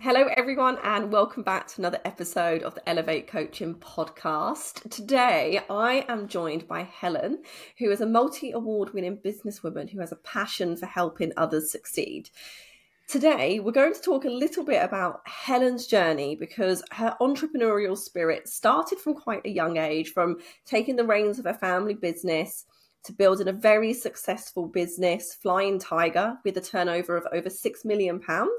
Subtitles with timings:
[0.00, 4.88] Hello, everyone, and welcome back to another episode of the Elevate Coaching podcast.
[4.90, 7.42] Today, I am joined by Helen,
[7.78, 12.30] who is a multi award winning businesswoman who has a passion for helping others succeed.
[13.08, 18.48] Today, we're going to talk a little bit about Helen's journey because her entrepreneurial spirit
[18.48, 22.66] started from quite a young age, from taking the reins of her family business
[23.04, 28.20] to building a very successful business, Flying Tiger, with a turnover of over £6 million
[28.28, 28.58] and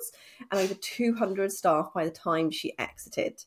[0.51, 3.43] over 200 staff by the time she exited.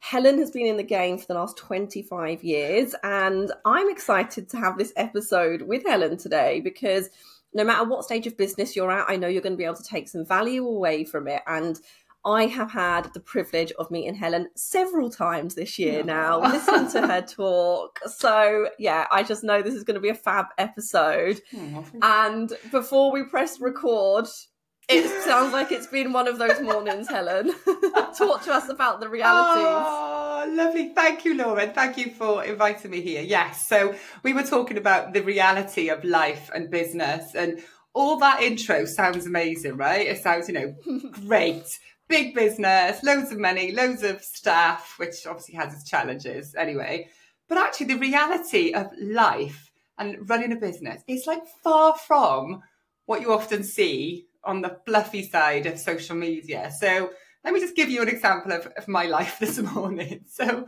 [0.00, 4.56] Helen has been in the game for the last 25 years, and I'm excited to
[4.56, 7.10] have this episode with Helen today because
[7.52, 9.76] no matter what stage of business you're at, I know you're going to be able
[9.76, 11.42] to take some value away from it.
[11.46, 11.80] And
[12.28, 17.06] I have had the privilege of meeting Helen several times this year now, listening to
[17.06, 17.98] her talk.
[18.06, 21.40] So, yeah, I just know this is going to be a fab episode.
[21.56, 24.26] Oh, and before we press record,
[24.90, 27.52] it sounds like it's been one of those mornings, Helen.
[28.16, 29.66] Talk to us about the realities.
[29.66, 30.92] Oh, lovely.
[30.94, 31.66] Thank you, Laura.
[31.68, 33.22] Thank you for inviting me here.
[33.22, 33.68] Yes.
[33.68, 37.62] So, we were talking about the reality of life and business, and
[37.94, 40.06] all that intro sounds amazing, right?
[40.06, 40.74] It sounds, you know,
[41.26, 47.08] great big business, loads of money, loads of staff, which obviously has its challenges anyway.
[47.48, 52.62] But actually, the reality of life and running a business is like far from
[53.06, 56.70] what you often see on the fluffy side of social media.
[56.78, 57.10] So
[57.44, 60.24] let me just give you an example of, of my life this morning.
[60.28, 60.66] So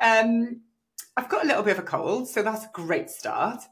[0.00, 0.60] um,
[1.16, 3.62] I've got a little bit of a cold, so that's a great start.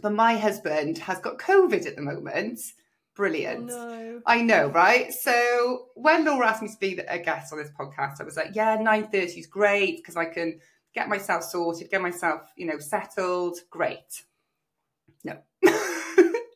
[0.00, 2.60] But my husband has got COVID at the moment.
[3.14, 3.70] Brilliant.
[3.70, 4.22] Oh, no.
[4.26, 5.12] I know, right?
[5.12, 8.54] So when Laura asked me to be a guest on this podcast, I was like,
[8.54, 10.60] yeah, 9.30 is great because I can
[10.94, 13.58] get myself sorted, get myself, you know, settled.
[13.70, 14.24] Great.
[15.24, 15.38] No.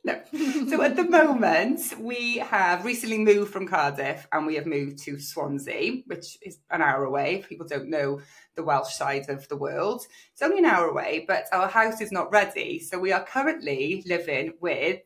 [0.04, 0.20] no.
[0.68, 5.18] So at the moment, we have recently moved from Cardiff and we have moved to
[5.18, 7.44] Swansea, which is an hour away.
[7.46, 8.20] People don't know
[8.54, 12.10] the Welsh side of the world, it's only an hour away, but our house is
[12.10, 12.78] not ready.
[12.78, 15.00] So we are currently living with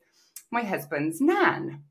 [0.50, 1.82] my husband's nan.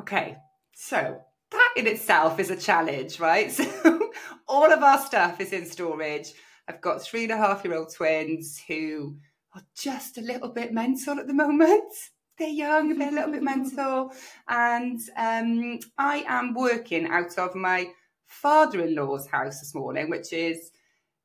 [0.00, 0.36] Okay,
[0.74, 3.50] so that in itself is a challenge, right?
[3.86, 4.10] So
[4.48, 6.32] all of our stuff is in storage.
[6.68, 9.16] I've got three and a half year old twins who
[9.54, 11.92] are just a little bit mental at the moment.
[12.38, 14.12] They're young, they're a little bit mental.
[14.48, 17.88] And um, I am working out of my
[18.26, 20.70] father in law's house this morning, which is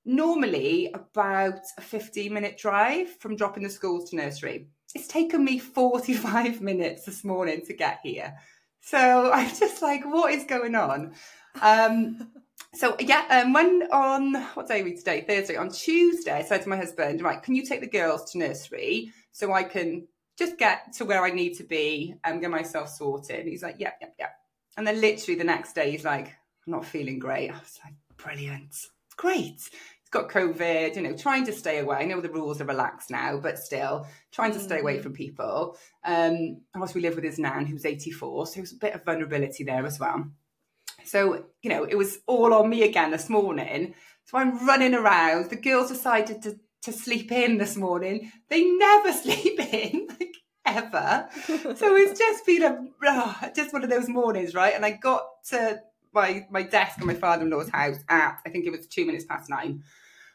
[0.05, 5.59] normally about a 15 minute drive from dropping the schools to nursery it's taken me
[5.59, 8.37] 45 minutes this morning to get here.
[8.81, 11.13] So I'm just like, what is going on?
[11.61, 12.31] Um,
[12.73, 15.25] so yeah, um, when on what day are we today?
[15.27, 15.57] Thursday.
[15.57, 19.11] On Tuesday, I said to my husband, right, can you take the girls to nursery
[19.31, 20.07] so I can
[20.37, 23.41] just get to where I need to be and get myself sorted?
[23.41, 24.29] And he's like, yeah, yeah, yeah.
[24.77, 27.49] And then literally the next day, he's like, I'm not feeling great.
[27.49, 28.73] I was like, brilliant,
[29.17, 29.69] great
[30.11, 31.97] got COVID, you know, trying to stay away.
[31.97, 35.03] I know the rules are relaxed now, but still trying to stay away mm.
[35.03, 35.77] from people.
[36.03, 39.63] Um, course, we live with his nan who's 84, so there's a bit of vulnerability
[39.63, 40.25] there as well.
[41.05, 43.95] So, you know, it was all on me again this morning.
[44.25, 45.49] So I'm running around.
[45.49, 48.31] The girls decided to, to sleep in this morning.
[48.49, 50.35] They never sleep in, like
[50.65, 51.27] ever.
[51.75, 54.75] so it's just been a oh, just one of those mornings, right?
[54.75, 55.81] And I got to
[56.13, 59.49] my my desk in my father-in-law's house at I think it was two minutes past
[59.49, 59.83] nine.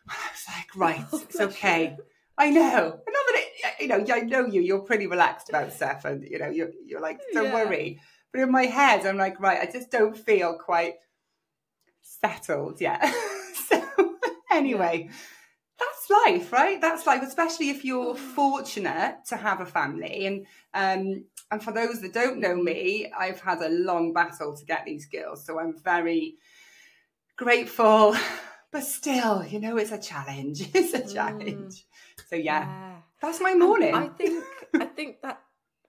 [0.08, 1.96] And I was like, right, oh, it's okay.
[2.38, 2.82] I know.
[2.82, 4.60] Not that it, you know, I know you.
[4.60, 7.54] You're pretty relaxed about stuff, and you know, you're you're like, don't yeah.
[7.54, 8.00] worry.
[8.32, 10.94] But in my head, I'm like, right, I just don't feel quite
[12.02, 13.02] settled yet.
[13.68, 13.82] so
[14.52, 15.08] anyway,
[15.78, 16.80] that's life, right?
[16.80, 18.18] That's life, especially if you're mm.
[18.18, 20.26] fortunate to have a family.
[20.26, 24.64] And um, and for those that don't know me, I've had a long battle to
[24.64, 26.36] get these girls, so I'm very
[27.36, 28.16] grateful
[28.76, 30.60] but still, you know, it's a challenge.
[30.74, 31.14] It's a mm.
[31.14, 31.74] challenge.
[31.74, 32.28] Mm.
[32.28, 33.94] So yeah, yeah, that's my morning.
[33.94, 35.40] And I think I think that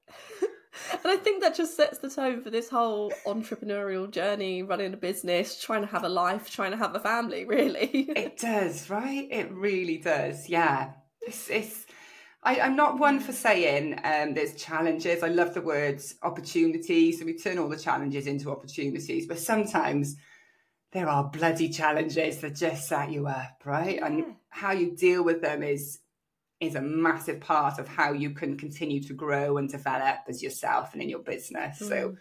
[0.94, 4.98] and I think that just sets the tone for this whole entrepreneurial journey, running a
[4.98, 7.90] business, trying to have a life, trying to have a family, really.
[8.16, 9.28] it does, right?
[9.30, 10.48] It really does.
[10.48, 10.92] Yeah.
[11.22, 11.87] It's it's
[12.44, 15.24] I, am not one for saying um, there's challenges.
[15.24, 17.20] I love the words opportunities.
[17.20, 19.28] So we turn all the challenges into opportunities.
[19.28, 20.16] But sometimes
[20.92, 23.96] there are bloody challenges that just set you up, right?
[23.96, 24.06] Yeah.
[24.06, 26.00] And how you deal with them is
[26.60, 30.94] is a massive part of how you can continue to grow and develop as yourself
[30.94, 31.80] and in your business.
[31.80, 31.88] Mm.
[31.88, 32.16] So,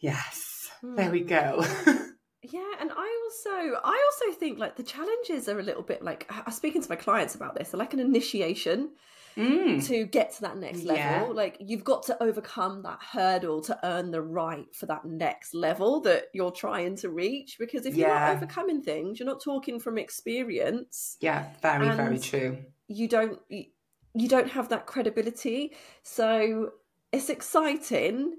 [0.00, 0.96] yes, mm.
[0.96, 1.64] there we go.
[2.44, 6.26] Yeah, and I also I also think like the challenges are a little bit like
[6.28, 7.70] I was speaking to my clients about this.
[7.70, 8.90] They're like an initiation
[9.36, 9.86] Mm.
[9.86, 10.96] to get to that next level.
[10.96, 11.22] Yeah.
[11.32, 16.00] Like you've got to overcome that hurdle to earn the right for that next level
[16.02, 17.56] that you're trying to reach.
[17.58, 21.16] Because if you're not overcoming things, you're not talking from experience.
[21.20, 22.58] Yeah, very, very true.
[22.88, 25.74] You don't you, don't have that credibility.
[26.02, 26.72] So
[27.12, 28.36] it's exciting.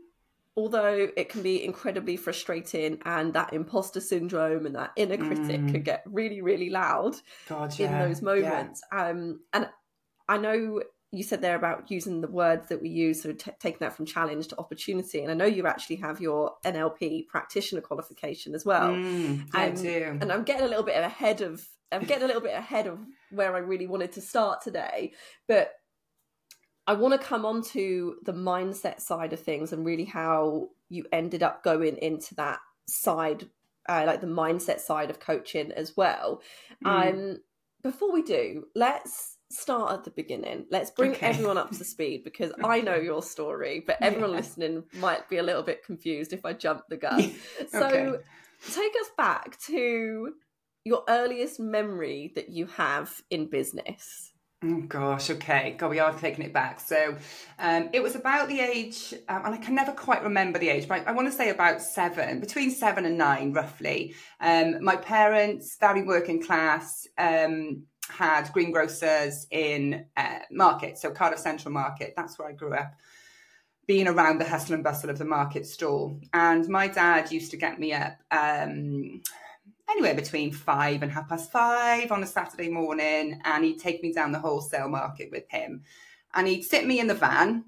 [0.56, 5.72] Although it can be incredibly frustrating, and that imposter syndrome and that inner critic Mm.
[5.72, 7.16] could get really, really loud
[7.50, 8.84] God, in those moments.
[8.92, 9.68] Um, and
[10.28, 10.82] I know
[11.12, 14.06] you said there about using the words that we use, so t- taking that from
[14.06, 15.22] challenge to opportunity.
[15.22, 18.90] And I know you actually have your NLP practitioner qualification as well.
[18.90, 20.18] Mm, I Um, do.
[20.22, 23.00] And I'm getting a little bit ahead of I'm getting a little bit ahead of
[23.30, 25.14] where I really wanted to start today,
[25.48, 25.74] but
[26.88, 31.06] I want to come on to the mindset side of things and really how you
[31.12, 33.48] ended up going into that side,
[33.88, 36.42] uh, like the mindset side of coaching as well.
[36.84, 37.14] Mm.
[37.14, 37.38] Um,
[37.84, 40.66] before we do, let's start at the beginning.
[40.70, 41.28] Let's bring Okay.
[41.30, 44.38] everyone up to speed because I know your story, but everyone Yeah.
[44.38, 47.32] listening might be a little bit confused if I jump the gun.
[47.70, 48.18] So Okay.
[48.72, 50.34] take us back to
[50.86, 54.32] your earliest memory that you have in business.
[54.66, 55.76] Oh gosh, okay.
[55.78, 56.80] God, we are taking it back.
[56.80, 57.18] So
[57.60, 60.88] um, it was about the age, um, and I can never quite remember the age,
[60.88, 64.16] but I, I want to say about seven, between seven and nine, roughly.
[64.40, 71.74] Um, my parents, very working class, um, had greengrocers in uh, Market, so Cardiff Central
[71.74, 72.14] Market.
[72.16, 72.94] That's where I grew up.
[73.86, 76.20] Being around the hustle and bustle of the market stall.
[76.34, 79.22] And my dad used to get me up um,
[79.90, 84.14] anywhere between five and half past five on a Saturday morning, and he'd take me
[84.14, 85.84] down the wholesale market with him.
[86.34, 87.66] And he'd sit me in the van.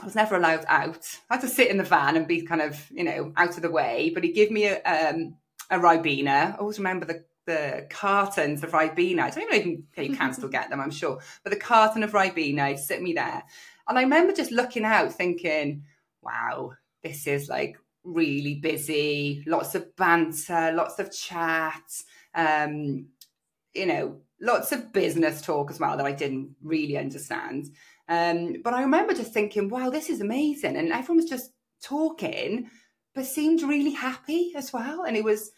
[0.00, 1.06] I was never allowed out.
[1.30, 3.62] I had to sit in the van and be kind of, you know, out of
[3.62, 4.10] the way.
[4.14, 5.36] But he'd give me a, um,
[5.70, 6.54] a Ribena.
[6.54, 9.20] I always remember the, the cartons of Ribena.
[9.20, 11.18] I don't even know if you can still get them, I'm sure.
[11.42, 13.42] But the carton of Ribena, sit me there.
[13.88, 15.84] And I remember just looking out thinking,
[16.22, 21.82] wow, this is like really busy, lots of banter, lots of chat,
[22.34, 23.06] um,
[23.74, 27.70] you know, lots of business talk as well that I didn't really understand.
[28.08, 30.76] Um, but I remember just thinking, wow, this is amazing.
[30.76, 31.52] And everyone was just
[31.82, 32.70] talking,
[33.14, 35.04] but seemed really happy as well.
[35.04, 35.50] And it was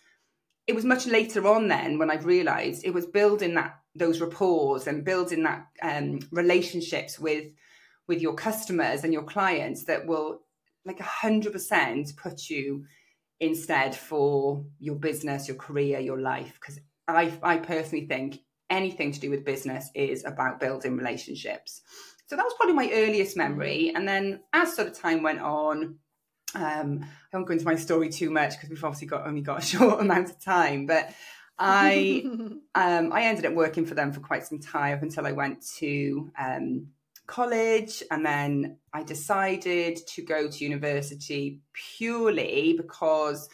[0.66, 4.86] it was much later on then when I realized it was building that those rapports
[4.86, 7.46] and building that um, relationships with
[8.08, 10.40] with your customers and your clients that will
[10.84, 12.84] like a hundred percent put you
[13.40, 16.54] instead for your business, your career, your life.
[16.54, 18.38] Because I, I personally think
[18.70, 21.82] anything to do with business is about building relationships.
[22.26, 23.92] So that was probably my earliest memory.
[23.94, 25.96] And then as sort of time went on,
[26.56, 29.62] um, I won't go into my story too much because we've obviously got only got
[29.62, 30.86] a short amount of time.
[30.86, 31.12] But
[31.58, 32.22] I
[32.74, 35.64] um, I ended up working for them for quite some time up until I went
[35.78, 36.88] to um,
[37.26, 43.48] college, and then I decided to go to university purely because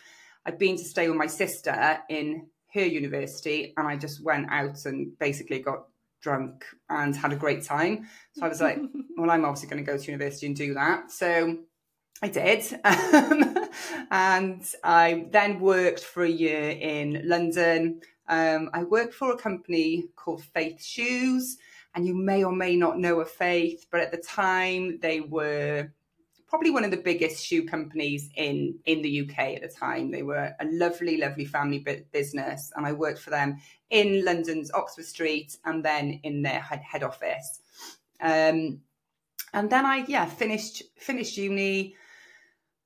[0.46, 4.84] I'd been to stay with my sister in her university, and I just went out
[4.86, 5.86] and basically got
[6.22, 8.08] drunk and had a great time.
[8.34, 8.78] So I was like,
[9.16, 11.10] well, I'm obviously going to go to university and do that.
[11.10, 11.58] So
[12.22, 12.80] I did.
[13.14, 13.68] Um,
[14.10, 18.02] and I then worked for a year in London.
[18.28, 21.56] Um, I worked for a company called Faith Shoes.
[21.94, 25.90] And you may or may not know of Faith, but at the time they were
[26.52, 30.10] probably one of the biggest shoe companies in in the UK at the time.
[30.10, 33.56] They were a lovely, lovely family business, and I worked for them
[33.88, 37.60] in London's Oxford Street and then in their head, office.
[38.20, 38.80] Um,
[39.54, 41.96] and then I yeah finished finished uni.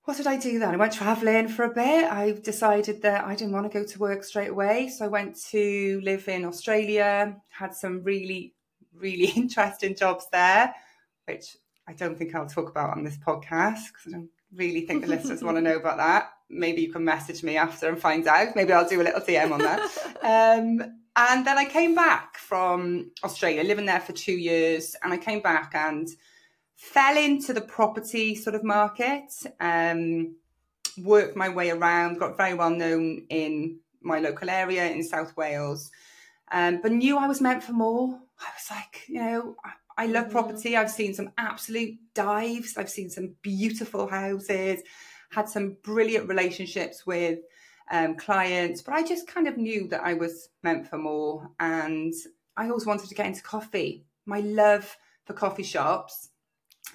[0.06, 0.72] What did I do then?
[0.72, 2.04] I went travelling for a bit.
[2.04, 5.36] I decided that I didn't want to go to work straight away, so I went
[5.50, 7.36] to live in Australia.
[7.48, 8.54] Had some really
[8.94, 10.72] really interesting jobs there,
[11.26, 11.56] which
[11.88, 15.08] I don't think I'll talk about on this podcast because I don't really think the
[15.08, 16.30] listeners want to know about that.
[16.48, 18.54] Maybe you can message me after and find out.
[18.54, 19.80] Maybe I'll do a little DM on that.
[20.26, 20.80] Um,
[21.14, 25.40] and then I came back from Australia, living there for two years, and I came
[25.40, 26.08] back and
[26.76, 29.32] fell into the property sort of market.
[29.60, 30.36] Um,
[30.98, 35.90] worked my way around, got very well known in my local area in South Wales,
[36.52, 38.18] um, but knew I was meant for more.
[38.38, 40.30] I was like, you know, I, I love Mhm.
[40.30, 40.76] property.
[40.76, 42.76] I've seen some absolute dives.
[42.76, 44.82] I've seen some beautiful houses,
[45.30, 47.40] had some brilliant relationships with
[47.90, 51.50] um, clients, but I just kind of knew that I was meant for more.
[51.60, 52.12] And
[52.56, 54.04] I always wanted to get into coffee.
[54.24, 56.30] My love for coffee shops,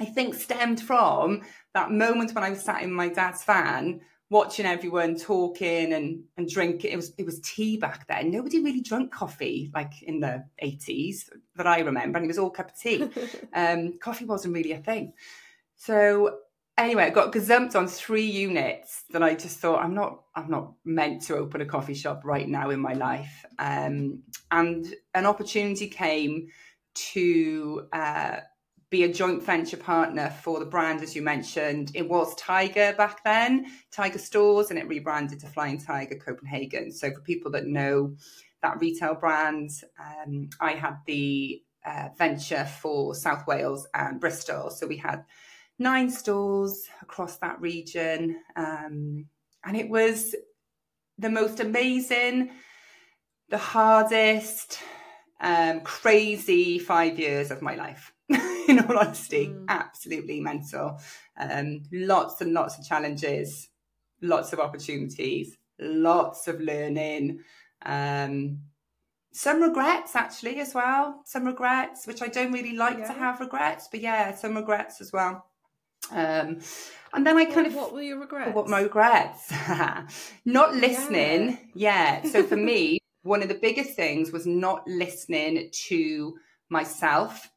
[0.01, 1.41] I think, stemmed from
[1.73, 6.49] that moment when I was sat in my dad's van watching everyone talking and and
[6.49, 6.91] drinking.
[6.91, 8.31] It was it was tea back then.
[8.31, 12.49] Nobody really drank coffee like in the eighties that I remember, and it was all
[12.49, 13.09] cup of tea.
[13.53, 15.13] um, coffee wasn't really a thing.
[15.75, 16.39] So
[16.77, 20.73] anyway, I got gazumped on three units that I just thought I'm not I'm not
[20.83, 23.45] meant to open a coffee shop right now in my life.
[23.59, 26.47] Um, and an opportunity came
[26.93, 28.37] to uh,
[28.91, 31.91] be a joint venture partner for the brand, as you mentioned.
[31.95, 36.91] It was Tiger back then, Tiger Stores, and it rebranded to Flying Tiger Copenhagen.
[36.91, 38.13] So for people that know
[38.61, 44.69] that retail brand, um, I had the uh, venture for South Wales and Bristol.
[44.69, 45.23] So we had
[45.79, 48.41] nine stores across that region.
[48.57, 49.25] Um,
[49.63, 50.35] and it was
[51.17, 52.51] the most amazing,
[53.47, 54.79] the hardest,
[55.39, 58.11] um, crazy five years of my life.
[58.71, 59.65] In all honesty, mm.
[59.67, 60.99] absolutely mental.
[61.37, 63.69] Um, lots and lots of challenges,
[64.21, 67.41] lots of opportunities, lots of learning.
[67.85, 68.59] Um,
[69.33, 71.21] some regrets actually as well.
[71.25, 73.07] Some regrets, which I don't really like yeah.
[73.07, 75.45] to have regrets, but yeah, some regrets as well.
[76.11, 76.59] Um,
[77.13, 78.55] and then I kind of what were your regrets?
[78.55, 79.51] What my regrets?
[80.45, 81.57] not listening.
[81.73, 82.21] Yeah.
[82.23, 82.31] yeah.
[82.31, 86.35] So for me, one of the biggest things was not listening to
[86.69, 87.50] myself,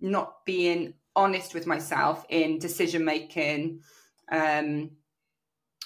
[0.00, 3.80] not being honest with myself in decision making.
[4.30, 4.90] Um,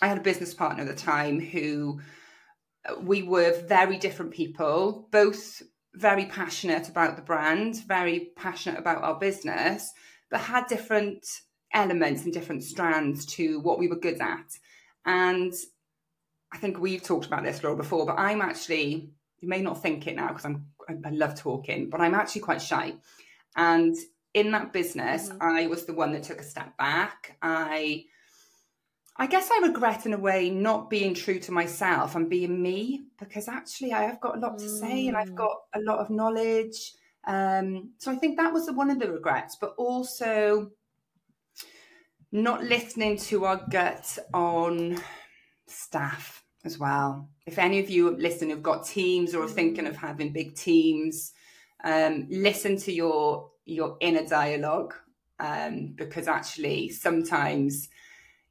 [0.02, 2.00] I had a business partner at the time who
[2.88, 5.62] uh, we were very different people, both
[5.94, 9.92] very passionate about the brand, very passionate about our business,
[10.30, 11.26] but had different
[11.73, 14.59] elements and different strands to what we were good at.
[15.06, 15.52] And
[16.52, 20.06] I think we've talked about this, Laura, before, but I'm actually, you may not think
[20.06, 22.94] it now because I'm I love talking, but I'm actually quite shy.
[23.57, 23.97] And
[24.33, 25.43] in that business, mm-hmm.
[25.43, 27.37] I was the one that took a step back.
[27.43, 28.05] I
[29.17, 33.05] I guess I regret in a way not being true to myself and being me
[33.19, 35.37] because actually I have got a lot to say and I've mm.
[35.37, 36.95] got a lot of knowledge.
[37.25, 40.73] Um, so I think that was one of the regrets, but also
[42.33, 45.01] not listening to our gut on
[45.69, 47.29] staff as well.
[47.47, 51.34] If any of you listen have got teams or are thinking of having big teams,
[51.85, 54.95] um, listen to your your inner dialogue
[55.38, 57.88] um, because actually sometimes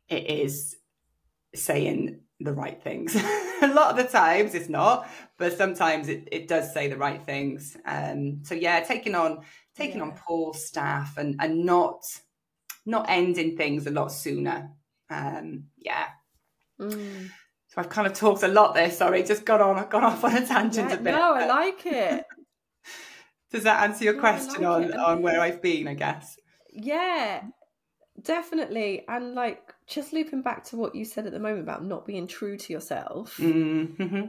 [0.07, 0.77] it is
[1.55, 3.15] saying the right things.
[3.61, 7.23] a lot of the times it's not, but sometimes it, it does say the right
[7.23, 7.77] things.
[7.85, 9.41] Um, so yeah, taking on
[9.75, 10.03] taking yeah.
[10.03, 12.03] on poor staff and and not
[12.85, 14.71] not ending things a lot sooner.
[15.09, 16.07] Um, yeah.
[16.79, 17.29] Mm.
[17.67, 18.91] So I've kind of talked a lot there.
[18.91, 21.11] Sorry, just got on, I've gone off on a tangent yeah, a bit.
[21.11, 22.25] No, I like it.
[23.53, 25.87] Does that answer your question like on on where I've been?
[25.87, 26.37] I guess.
[26.71, 27.43] Yeah,
[28.21, 29.05] definitely.
[29.07, 32.27] And like just looping back to what you said at the moment about not being
[32.27, 33.37] true to yourself.
[33.37, 34.23] Mm-hmm.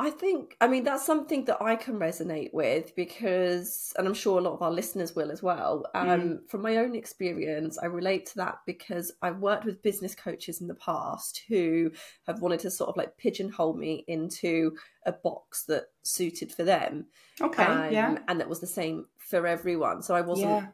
[0.00, 4.38] I think, I mean, that's something that I can resonate with because, and I'm sure
[4.38, 5.84] a lot of our listeners will as well.
[5.94, 6.48] Um, mm.
[6.48, 10.68] From my own experience, I relate to that because I've worked with business coaches in
[10.68, 11.90] the past who
[12.26, 14.72] have wanted to sort of like pigeonhole me into
[15.04, 17.06] a box that suited for them.
[17.38, 17.62] Okay.
[17.62, 18.18] Um, yeah.
[18.26, 20.02] And that was the same for everyone.
[20.02, 20.66] So I wasn't yeah.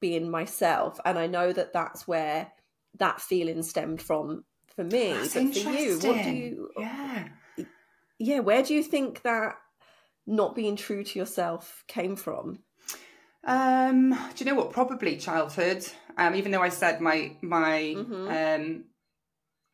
[0.00, 0.98] being myself.
[1.04, 2.50] And I know that that's where
[2.98, 4.44] that feeling stemmed from
[4.74, 5.12] for me.
[5.12, 6.70] That's but for you, what do you.
[6.78, 7.05] Yeah
[8.18, 9.56] yeah, where do you think that
[10.26, 12.60] not being true to yourself came from?
[13.44, 14.72] Um, do you know what?
[14.72, 15.86] Probably childhood.
[16.18, 18.28] Um, even though I said my my mm-hmm.
[18.28, 18.84] um,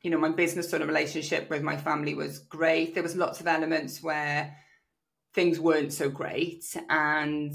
[0.03, 2.95] you know, my business sort of relationship with my family was great.
[2.95, 4.57] There was lots of elements where
[5.33, 7.55] things weren't so great, and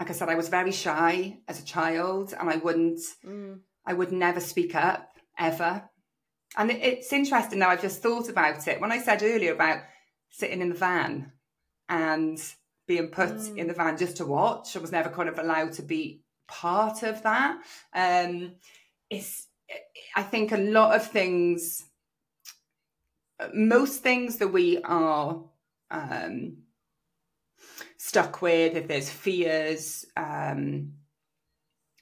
[0.00, 3.58] like I said, I was very shy as a child, and I wouldn't, mm.
[3.84, 5.08] I would never speak up
[5.38, 5.88] ever.
[6.56, 8.80] And it's interesting now, I've just thought about it.
[8.80, 9.80] When I said earlier about
[10.30, 11.32] sitting in the van
[11.88, 12.42] and
[12.86, 13.56] being put mm.
[13.56, 17.02] in the van just to watch, I was never kind of allowed to be part
[17.02, 17.58] of that.
[17.94, 18.52] Um,
[19.10, 19.48] it's,
[20.14, 21.84] I think a lot of things,
[23.52, 25.44] most things that we are
[25.90, 26.58] um,
[27.98, 30.92] stuck with, if there's fears, um,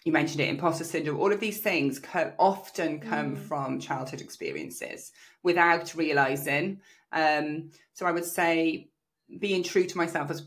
[0.04, 3.38] you mentioned it, imposter syndrome, all of these things co- often come mm.
[3.38, 6.80] from childhood experiences without realizing.
[7.10, 8.90] Um, so I would say
[9.38, 10.46] being true to myself has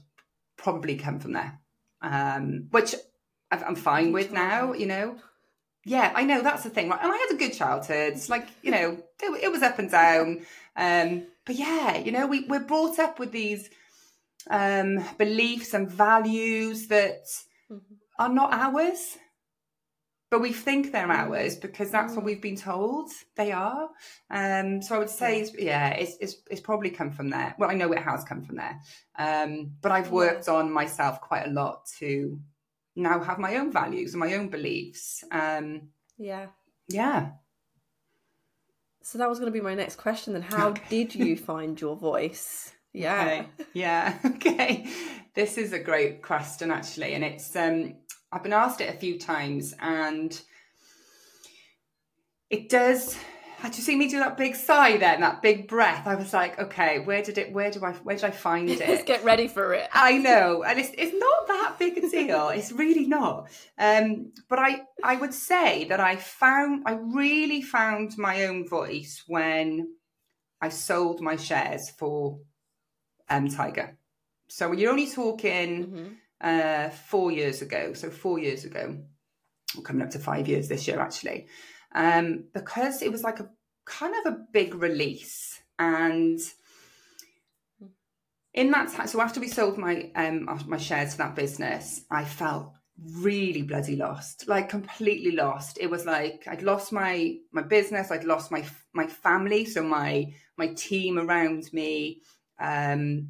[0.58, 1.60] probably come from there,
[2.02, 2.94] um, which
[3.50, 5.18] I'm fine with now, you know.
[5.86, 7.00] Yeah, I know that's the thing, right?
[7.02, 8.14] And I had a good childhood.
[8.14, 10.46] It's like, you know, it, it was up and down.
[10.76, 13.70] Um, but yeah, you know, we, we're brought up with these
[14.50, 17.24] um, beliefs and values that
[17.72, 17.96] mm-hmm.
[18.20, 19.18] are not ours
[20.30, 23.90] but we think they're ours because that's what we've been told they are.
[24.30, 27.56] Um, so I would say, it's, yeah, it's, it's, it's probably come from there.
[27.58, 28.80] Well, I know it has come from there,
[29.18, 32.40] um, but I've worked on myself quite a lot to
[32.96, 35.24] now have my own values and my own beliefs.
[35.32, 36.48] Um, yeah,
[36.90, 37.32] yeah.
[39.02, 40.34] So that was going to be my next question.
[40.34, 42.74] Then, how did you find your voice?
[42.92, 43.48] Yeah, okay.
[43.74, 44.88] yeah, okay.
[45.34, 47.96] This is a great question actually, and it's um,
[48.32, 50.40] I've been asked it a few times, and
[52.50, 53.18] it does.
[53.58, 56.06] Had you seen me do that big sigh then, that big breath?
[56.06, 57.52] I was like, okay, where did it?
[57.52, 57.94] Where do I?
[57.94, 58.80] Where did I find it?
[58.80, 59.90] Let's get ready for it.
[59.94, 62.50] I know, and it's it's not that big a deal.
[62.56, 63.50] it's really not.
[63.78, 69.24] Um, but I I would say that I found I really found my own voice
[69.28, 69.96] when
[70.62, 72.40] I sold my shares for
[73.30, 73.98] um Tiger.
[74.50, 75.86] So you're only talking.
[75.86, 76.08] Mm-hmm
[76.42, 77.94] uh, four years ago.
[77.94, 78.98] So four years ago,
[79.84, 81.48] coming up to five years this year actually,
[81.94, 83.50] um, because it was like a
[83.86, 86.40] kind of a big release and.
[88.54, 92.24] In that time, so after we sold my um my shares to that business, I
[92.26, 92.74] felt
[93.14, 98.24] really bloody lost like completely lost it was like i'd lost my my business i'd
[98.24, 100.26] lost my my family so my
[100.58, 102.22] my team around me
[102.60, 103.30] um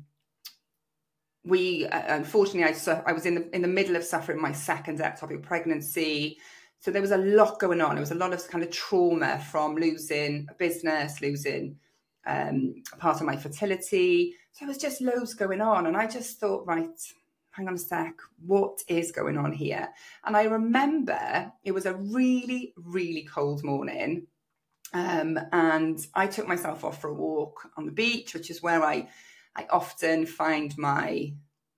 [1.47, 4.99] we uh, unfortunately I, I was in the in the middle of suffering my second
[4.99, 6.37] ectopic pregnancy.
[6.79, 7.95] So there was a lot going on.
[7.95, 11.77] There was a lot of kind of trauma from losing a business losing
[12.25, 14.35] um, part of my fertility.
[14.51, 15.87] So there was just loads going on.
[15.87, 16.99] And i just thought right
[17.51, 18.13] hang on a sec.
[18.45, 19.87] What is going on here?
[20.25, 24.27] And i remember it was a really really cold morning.
[24.93, 28.81] Um, and i took myself off for a walk on the beach which is where
[28.81, 29.09] i
[29.57, 31.33] I often find my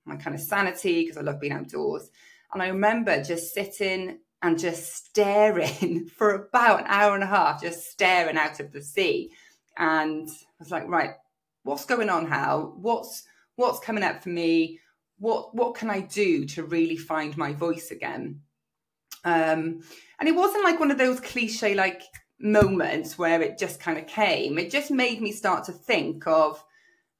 [0.05, 2.09] my kind of sanity because I love being outdoors.
[2.51, 7.61] And I remember just sitting and just staring for about an hour and a half,
[7.61, 9.31] just staring out of the sea.
[9.77, 11.11] And I was like, right,
[11.63, 12.73] what's going on, Hal?
[12.77, 13.23] What's
[13.55, 14.79] what's coming up for me?
[15.19, 18.41] What what can I do to really find my voice again?
[19.23, 19.81] Um,
[20.19, 22.01] and it wasn't like one of those cliche like
[22.39, 24.57] moments where it just kind of came.
[24.57, 26.63] It just made me start to think of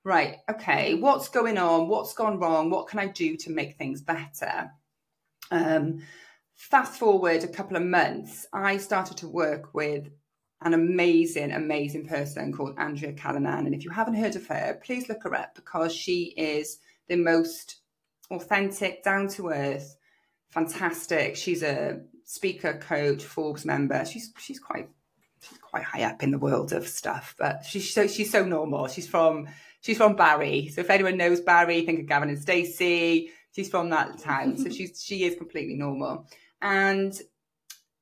[0.03, 1.87] right, okay, what's going on?
[1.87, 2.69] What's gone wrong?
[2.69, 4.71] What can I do to make things better?
[5.51, 6.03] Um,
[6.55, 10.09] fast forward a couple of months, I started to work with
[10.61, 13.65] an amazing, amazing person called Andrea Callanan.
[13.65, 17.15] And if you haven't heard of her, please look her up because she is the
[17.15, 17.77] most
[18.29, 19.95] authentic, down to earth,
[20.49, 21.35] fantastic.
[21.35, 24.05] She's a speaker, coach, Forbes member.
[24.05, 24.89] She's she's quite
[25.41, 28.87] she's quite high up in the world of stuff, but she's so she's so normal.
[28.87, 29.47] She's from
[29.81, 30.67] she's from Barry.
[30.67, 33.31] So if anyone knows Barry, think of Gavin and Stacey.
[33.55, 34.57] She's from that town.
[34.57, 36.27] so she's she is completely normal.
[36.61, 37.19] And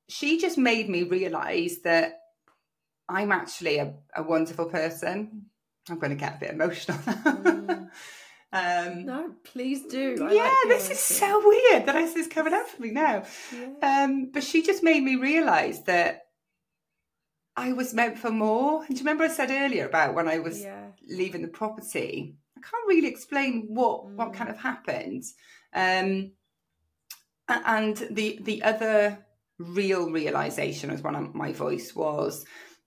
[0.08, 2.20] she just made me realise that
[3.08, 5.46] I'm actually a, a, wonderful person.
[5.88, 6.98] I'm going to get a bit emotional.
[6.98, 7.88] mm.
[8.52, 10.26] um, no, please do.
[10.28, 13.24] I yeah, like this is so weird that this is coming up for me now.
[13.54, 14.04] Yeah.
[14.04, 16.22] Um, but she just made me realise that
[17.56, 18.80] I was meant for more.
[18.80, 20.87] And do you remember I said earlier about when I was yeah.
[21.08, 22.36] Leaving the property?
[22.56, 24.14] I can't really explain what mm.
[24.14, 25.24] what kind of happened.
[25.72, 26.32] Um,
[27.48, 29.24] and the the other
[29.58, 32.44] real realization was when my voice was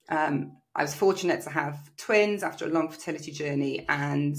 [0.10, 4.36] um, I was fortunate to have twins after a long fertility journey, and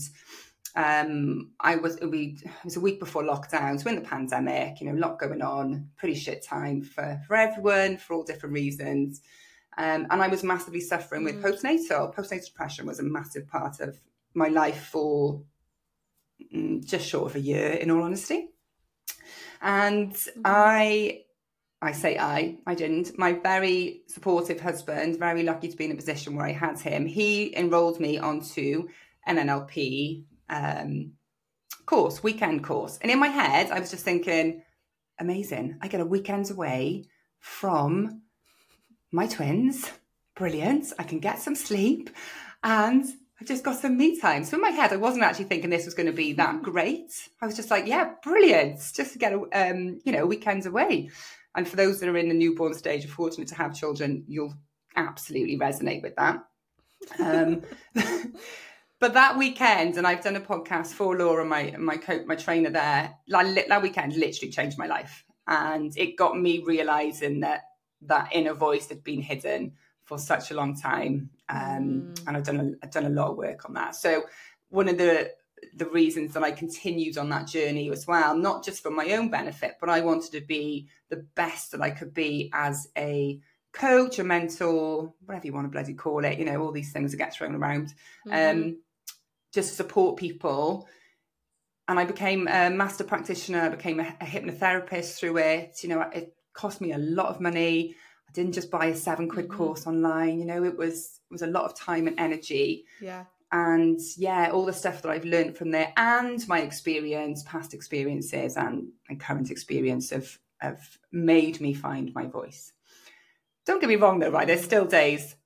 [0.74, 4.86] um, I was we it was a week before lockdown, so in the pandemic, you
[4.86, 9.20] know, a lot going on, pretty shit time for for everyone for all different reasons.
[9.78, 11.42] Um, and I was massively suffering with mm.
[11.42, 12.14] postnatal.
[12.14, 13.98] Postnatal depression was a massive part of
[14.34, 15.42] my life for
[16.54, 18.48] mm, just short of a year, in all honesty.
[19.62, 20.42] And mm.
[20.44, 21.22] I,
[21.80, 23.18] I say I, I didn't.
[23.18, 27.06] My very supportive husband, very lucky to be in a position where I had him.
[27.06, 28.88] He enrolled me onto
[29.26, 31.12] an NLP um,
[31.86, 32.98] course, weekend course.
[33.00, 34.62] And in my head, I was just thinking,
[35.18, 35.78] amazing.
[35.80, 37.04] I get a weekend away
[37.38, 38.21] from
[39.12, 39.90] my twins.
[40.34, 40.92] Brilliant.
[40.98, 42.10] I can get some sleep
[42.64, 43.04] and
[43.40, 44.44] I just got some me time.
[44.44, 47.12] So in my head, I wasn't actually thinking this was going to be that great.
[47.40, 48.78] I was just like, yeah, brilliant.
[48.94, 51.10] Just to get, a, um, you know, weekends away.
[51.54, 54.54] And for those that are in the newborn stage, are fortunate to have children, you'll
[54.96, 56.44] absolutely resonate with that.
[57.18, 57.62] Um,
[59.00, 62.70] but that weekend, and I've done a podcast for Laura, my my coach, my trainer
[62.70, 63.14] there.
[63.28, 67.62] Like, that weekend literally changed my life, and it got me realizing that
[68.06, 71.30] that inner voice had been hidden for such a long time.
[71.48, 72.26] Um, mm.
[72.26, 73.94] And I've done a, I've done a lot of work on that.
[73.96, 74.24] So
[74.70, 75.32] one of the
[75.74, 79.30] the reasons that I continued on that journey as well, not just for my own
[79.30, 83.40] benefit, but I wanted to be the best that I could be as a
[83.72, 87.12] coach, a mentor, whatever you want to bloody call it, you know, all these things
[87.12, 87.94] that get thrown around.
[88.26, 88.58] Mm-hmm.
[88.58, 88.78] Um,
[89.52, 90.88] just support people.
[91.88, 95.82] And I became a master practitioner, I became a, a hypnotherapist through it.
[95.82, 97.94] You know, it cost me a lot of money.
[98.28, 99.56] I didn't just buy a seven quid mm-hmm.
[99.56, 100.38] course online.
[100.38, 102.84] You know, it was it was a lot of time and energy.
[103.00, 103.24] Yeah.
[103.50, 108.56] And yeah, all the stuff that I've learned from there and my experience, past experiences
[108.56, 112.72] and, and current experience have have made me find my voice.
[113.66, 114.46] Don't get me wrong though, right?
[114.46, 115.36] There's still days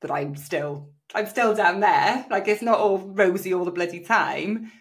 [0.00, 2.26] that I'm still I'm still down there.
[2.30, 4.72] Like it's not all rosy all the bloody time.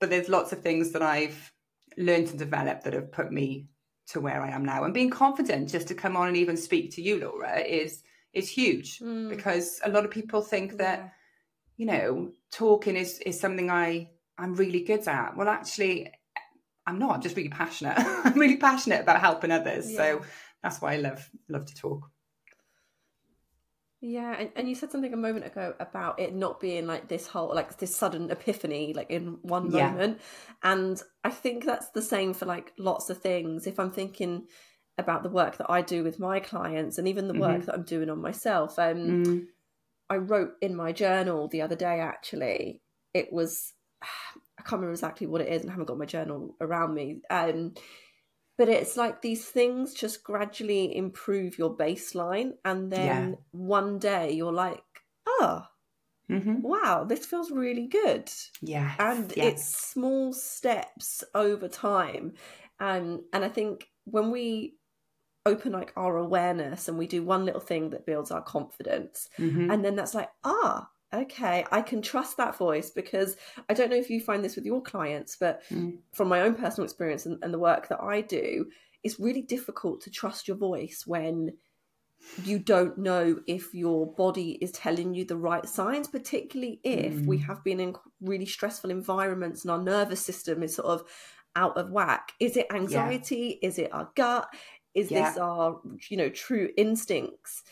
[0.00, 1.52] But there's lots of things that I've
[1.96, 3.68] learned and developed that have put me
[4.08, 4.84] to where I am now.
[4.84, 8.48] And being confident just to come on and even speak to you, Laura, is is
[8.48, 9.28] huge mm.
[9.28, 11.12] because a lot of people think that,
[11.76, 15.36] you know, talking is is something I I'm really good at.
[15.36, 16.10] Well, actually,
[16.86, 17.14] I'm not.
[17.14, 17.94] I'm just really passionate.
[17.98, 19.90] I'm really passionate about helping others.
[19.90, 19.96] Yeah.
[19.96, 20.22] So
[20.62, 22.10] that's why I love love to talk.
[24.04, 27.28] Yeah, and, and you said something a moment ago about it not being like this
[27.28, 29.92] whole like this sudden epiphany like in one yeah.
[29.92, 30.20] moment.
[30.60, 33.64] And I think that's the same for like lots of things.
[33.68, 34.48] If I'm thinking
[34.98, 37.66] about the work that I do with my clients and even the work mm-hmm.
[37.66, 38.76] that I'm doing on myself.
[38.76, 39.46] Um mm.
[40.10, 42.82] I wrote in my journal the other day actually.
[43.14, 46.56] It was I can't remember exactly what it is and I haven't got my journal
[46.60, 47.20] around me.
[47.30, 47.74] Um
[48.62, 53.36] but it's like these things just gradually improve your baseline and then yeah.
[53.50, 54.84] one day you're like
[55.26, 55.66] oh
[56.30, 56.62] mm-hmm.
[56.62, 59.54] wow this feels really good yeah and yes.
[59.54, 62.34] it's small steps over time
[62.78, 64.76] and and i think when we
[65.44, 69.72] open like our awareness and we do one little thing that builds our confidence mm-hmm.
[69.72, 73.36] and then that's like ah okay, I can trust that voice because
[73.68, 75.98] I don't know if you find this with your clients, but mm.
[76.12, 78.66] from my own personal experience and, and, the work that I do,
[79.02, 81.52] it's really difficult to trust your voice when
[82.44, 87.26] you don't know if your body is telling you the right signs, particularly if mm.
[87.26, 91.04] we have been in really stressful environments and our nervous system is sort of
[91.56, 92.32] out of whack.
[92.40, 93.58] Is it anxiety?
[93.60, 93.68] Yeah.
[93.68, 94.48] Is it our gut?
[94.94, 95.28] Is yeah.
[95.30, 97.62] this our, you know, true instincts?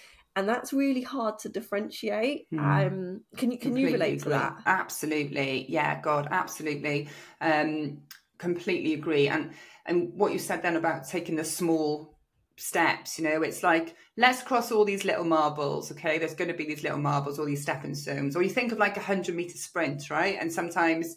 [0.41, 2.51] And that's really hard to differentiate.
[2.51, 2.59] Mm.
[2.59, 4.57] Um, can you can completely you relate to that?
[4.67, 7.09] Absolutely, yeah, God, absolutely,
[7.41, 7.99] um,
[8.39, 9.29] completely agree.
[9.29, 9.53] And
[9.87, 12.17] and what you said then about taking the small
[12.57, 15.93] steps, you know, it's like let's cross all these little marbles.
[15.93, 18.35] Okay, there's going to be these little marbles, all these stepping stones.
[18.35, 20.37] Or you think of like a hundred meter sprint, right?
[20.41, 21.17] And sometimes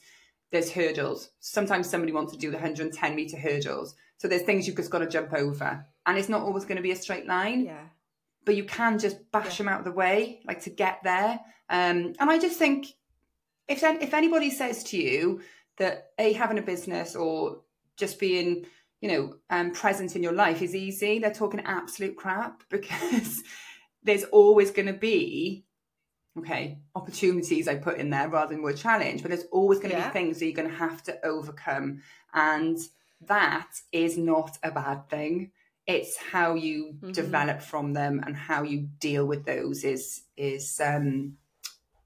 [0.52, 1.30] there's hurdles.
[1.40, 3.96] Sometimes somebody wants to do the 110 meter hurdles.
[4.18, 5.84] So there's things you've just got to jump over.
[6.06, 7.66] And it's not always going to be a straight line.
[7.66, 7.86] Yeah
[8.46, 9.66] but you can just bash yeah.
[9.66, 11.40] them out of the way, like to get there.
[11.70, 12.88] Um, and I just think
[13.68, 15.42] if if anybody says to you
[15.78, 17.62] that a having a business or
[17.98, 18.66] just being
[19.02, 23.44] you know um, present in your life is easy, they're talking absolute crap because
[24.04, 25.66] there's always going to be
[26.38, 29.98] okay opportunities I put in there rather than word challenge, but there's always going to
[29.98, 30.08] yeah.
[30.08, 32.02] be things that you're going to have to overcome,
[32.34, 32.78] and
[33.22, 35.52] that is not a bad thing
[35.86, 37.12] it's how you mm-hmm.
[37.12, 41.38] develop from them and how you deal with those is is um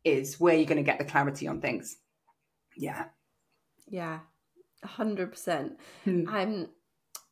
[0.04, 1.98] is where you're going to get the clarity on things
[2.76, 3.06] yeah
[3.88, 4.20] yeah
[4.86, 5.72] 100%
[6.06, 6.28] mm.
[6.28, 6.68] um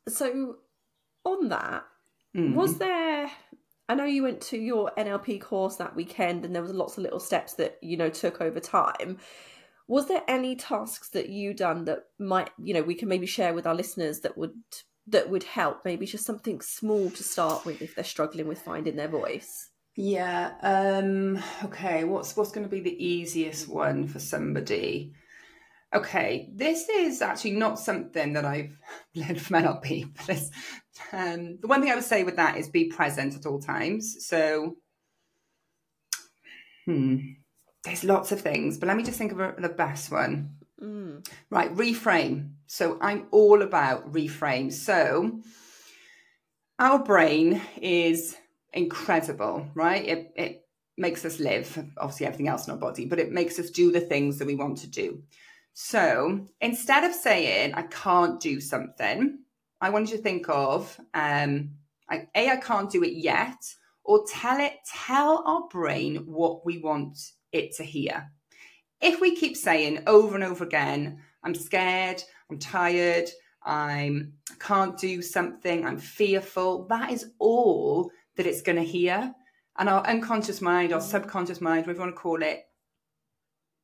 [0.08, 0.56] so
[1.24, 1.84] on that
[2.36, 2.54] mm.
[2.54, 3.30] was there
[3.88, 7.04] I know you went to your NLP course that weekend and there was lots of
[7.04, 9.18] little steps that you know took over time
[9.88, 13.54] was there any tasks that you done that might you know we can maybe share
[13.54, 14.54] with our listeners that would
[15.08, 15.84] that would help?
[15.84, 19.70] Maybe just something small to start with if they're struggling with finding their voice.
[19.96, 20.52] Yeah.
[20.62, 22.04] Um, okay.
[22.04, 25.14] What's what's going to be the easiest one for somebody?
[25.94, 28.76] Okay, this is actually not something that I've
[29.14, 30.10] learned from NLP.
[30.26, 30.42] But
[31.12, 34.26] um, the one thing I would say with that is be present at all times.
[34.26, 34.76] So,
[36.84, 37.18] hmm,
[37.84, 40.56] there's lots of things, but let me just think of the best one.
[40.82, 41.26] Mm.
[41.50, 42.55] Right, reframe.
[42.66, 44.72] So I'm all about reframe.
[44.72, 45.40] So
[46.78, 48.36] our brain is
[48.72, 50.04] incredible, right?
[50.04, 50.66] It, it
[50.98, 54.00] makes us live, obviously, everything else in our body, but it makes us do the
[54.00, 55.22] things that we want to do.
[55.72, 59.38] So instead of saying, I can't do something,
[59.80, 61.70] I want you to think of, um,
[62.08, 63.62] I, A, I can't do it yet,
[64.04, 67.18] or tell it, tell our brain what we want
[67.52, 68.30] it to hear
[69.00, 73.28] if we keep saying over and over again, I'm scared, I'm tired,
[73.64, 74.22] I
[74.60, 79.34] can't do something, I'm fearful, that is all that it's going to hear.
[79.78, 82.64] And our unconscious mind, our subconscious mind, whatever you want to call it,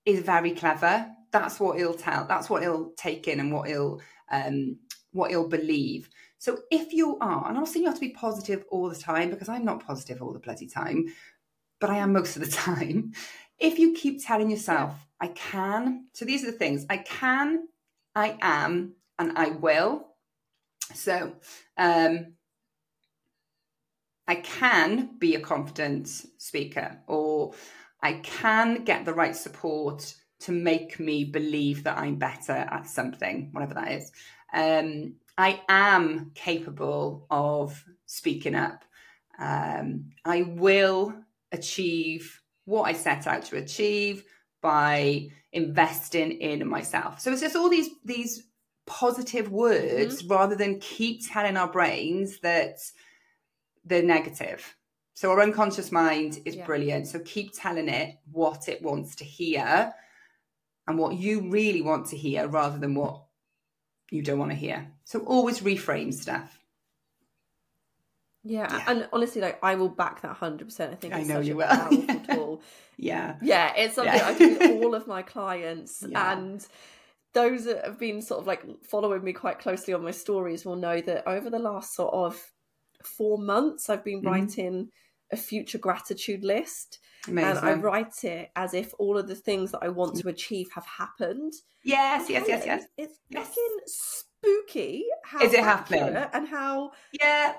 [0.04, 1.06] is very clever.
[1.30, 2.26] That's what it'll tell.
[2.26, 4.78] That's what it'll take in and what it'll um,
[5.12, 6.08] what he'll believe.
[6.38, 9.30] So if you are, and I'm saying you have to be positive all the time
[9.30, 11.06] because I'm not positive all the bloody time,
[11.80, 13.12] but I am most of the time.
[13.58, 17.68] If you keep telling yourself, I can, so these are the things I can,
[18.14, 20.08] I am, and I will.
[20.94, 21.34] So
[21.76, 22.34] um,
[24.26, 27.54] I can be a confident speaker, or
[28.02, 33.50] I can get the right support to make me believe that I'm better at something,
[33.52, 34.10] whatever that is.
[34.52, 38.84] Um, I am capable of speaking up.
[39.38, 41.14] Um, I will
[41.52, 44.24] achieve what I set out to achieve
[44.60, 47.20] by investing in myself.
[47.20, 48.44] So it's just all these these
[48.86, 50.32] positive words mm-hmm.
[50.32, 52.78] rather than keep telling our brains that
[53.84, 54.76] they're negative.
[55.14, 56.66] So our unconscious mind is yeah.
[56.66, 57.06] brilliant.
[57.06, 59.92] So keep telling it what it wants to hear
[60.86, 63.22] and what you really want to hear rather than what
[64.10, 64.90] you don't want to hear.
[65.04, 66.58] So always reframe stuff.
[68.44, 70.92] Yeah, yeah, and honestly, like I will back that hundred percent.
[70.92, 71.66] I think I know you will.
[71.66, 72.62] Powerful tool.
[72.96, 74.28] yeah, yeah, it's something yeah.
[74.28, 76.32] I do with all of my clients, yeah.
[76.32, 76.66] and
[77.34, 80.76] those that have been sort of like following me quite closely on my stories will
[80.76, 82.40] know that over the last sort of
[83.04, 84.28] four months, I've been mm-hmm.
[84.28, 84.88] writing
[85.30, 86.98] a future gratitude list.
[87.28, 87.50] Amazing.
[87.50, 90.68] And I write it as if all of the things that I want to achieve
[90.74, 91.52] have happened.
[91.84, 92.84] Yes, yes, yes, yes.
[92.98, 93.46] It's yes.
[93.46, 93.78] fucking
[94.42, 97.54] spooky how is it happening and how yeah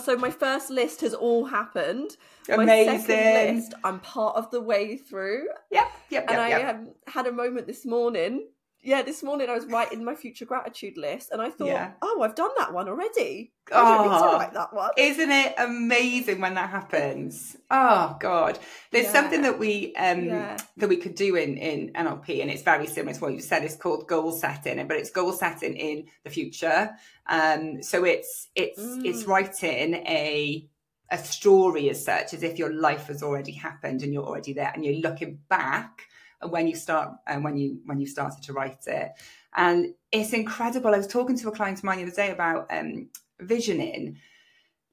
[0.00, 2.16] so my first list has all happened.
[2.48, 2.86] Amazing.
[2.86, 5.48] My second list, I'm part of the way through.
[5.70, 6.74] Yep, yep, And yep, I yep.
[6.74, 8.48] Um, had a moment this morning.
[8.84, 11.92] Yeah, this morning I was writing my future gratitude list, and I thought, yeah.
[12.02, 13.52] oh, I've done that one already.
[13.72, 14.90] I don't need to ah, write that one.
[14.96, 17.56] Isn't it amazing when that happens?
[17.70, 18.58] Oh God,
[18.90, 19.12] there's yeah.
[19.12, 20.56] something that we um yeah.
[20.78, 23.62] that we could do in in NLP, and it's very similar to what you said.
[23.62, 26.90] It's called goal setting, but it's goal setting in the future.
[27.28, 29.04] Um, so it's it's mm.
[29.04, 30.68] it's writing a
[31.08, 34.72] a story as such, as if your life has already happened and you're already there,
[34.74, 36.08] and you're looking back
[36.48, 39.12] when you start and when you when you started to write it.
[39.54, 40.94] And it's incredible.
[40.94, 43.08] I was talking to a client of mine the other day about um,
[43.40, 44.18] visioning.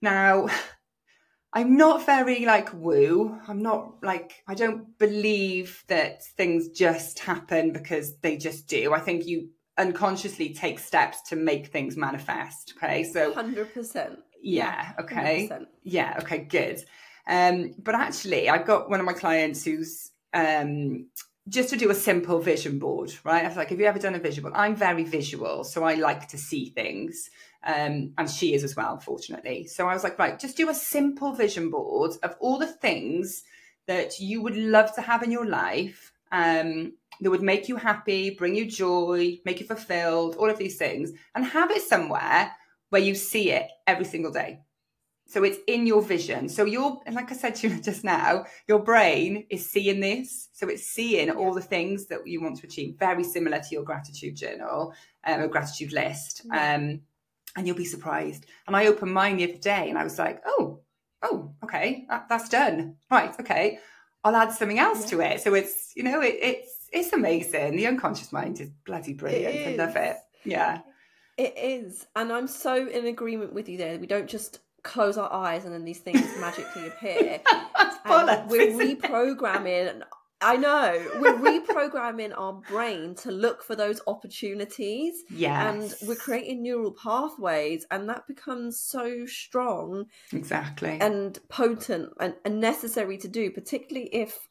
[0.01, 0.47] Now,
[1.53, 3.39] I'm not very like woo.
[3.47, 8.93] I'm not like I don't believe that things just happen because they just do.
[8.93, 12.73] I think you unconsciously take steps to make things manifest.
[12.77, 14.19] Okay, so hundred percent.
[14.41, 14.91] Yeah.
[14.99, 15.49] Okay.
[15.51, 15.65] 100%.
[15.83, 16.17] Yeah.
[16.21, 16.39] Okay.
[16.39, 16.83] Good.
[17.27, 21.07] Um, but actually, I've got one of my clients who's um,
[21.49, 23.43] just to do a simple vision board, right?
[23.43, 24.55] I was like, have you ever done a vision board?
[24.55, 27.29] I'm very visual, so I like to see things.
[27.63, 29.67] Um, and she is as well, fortunately.
[29.67, 33.43] So I was like, right, just do a simple vision board of all the things
[33.87, 38.29] that you would love to have in your life um, that would make you happy,
[38.29, 42.51] bring you joy, make you fulfilled, all of these things, and have it somewhere
[42.89, 44.59] where you see it every single day.
[45.29, 46.49] So it's in your vision.
[46.49, 50.49] So your, and like I said to you just now, your brain is seeing this.
[50.53, 53.83] So it's seeing all the things that you want to achieve, very similar to your
[53.83, 54.93] gratitude journal,
[55.25, 56.41] um, a gratitude list.
[56.51, 57.01] Um,
[57.55, 58.47] and you'll be surprised.
[58.67, 60.79] And I opened mine the other day and I was like, oh,
[61.21, 62.95] oh, okay, that, that's done.
[63.11, 63.79] Right, okay.
[64.23, 65.09] I'll add something else yeah.
[65.09, 65.41] to it.
[65.41, 67.75] So it's, you know, it, it's, it's amazing.
[67.75, 69.79] The unconscious mind is bloody brilliant.
[69.79, 70.17] I love it.
[70.43, 70.79] Yeah.
[71.37, 72.07] It is.
[72.15, 73.97] And I'm so in agreement with you there.
[73.97, 77.41] We don't just close our eyes and then these things magically appear.
[78.47, 80.01] we're reprogramming.
[80.41, 85.23] I know we're reprogramming our brain to look for those opportunities.
[85.29, 92.35] Yeah, and we're creating neural pathways, and that becomes so strong, exactly, and potent and,
[92.45, 94.47] and necessary to do, particularly if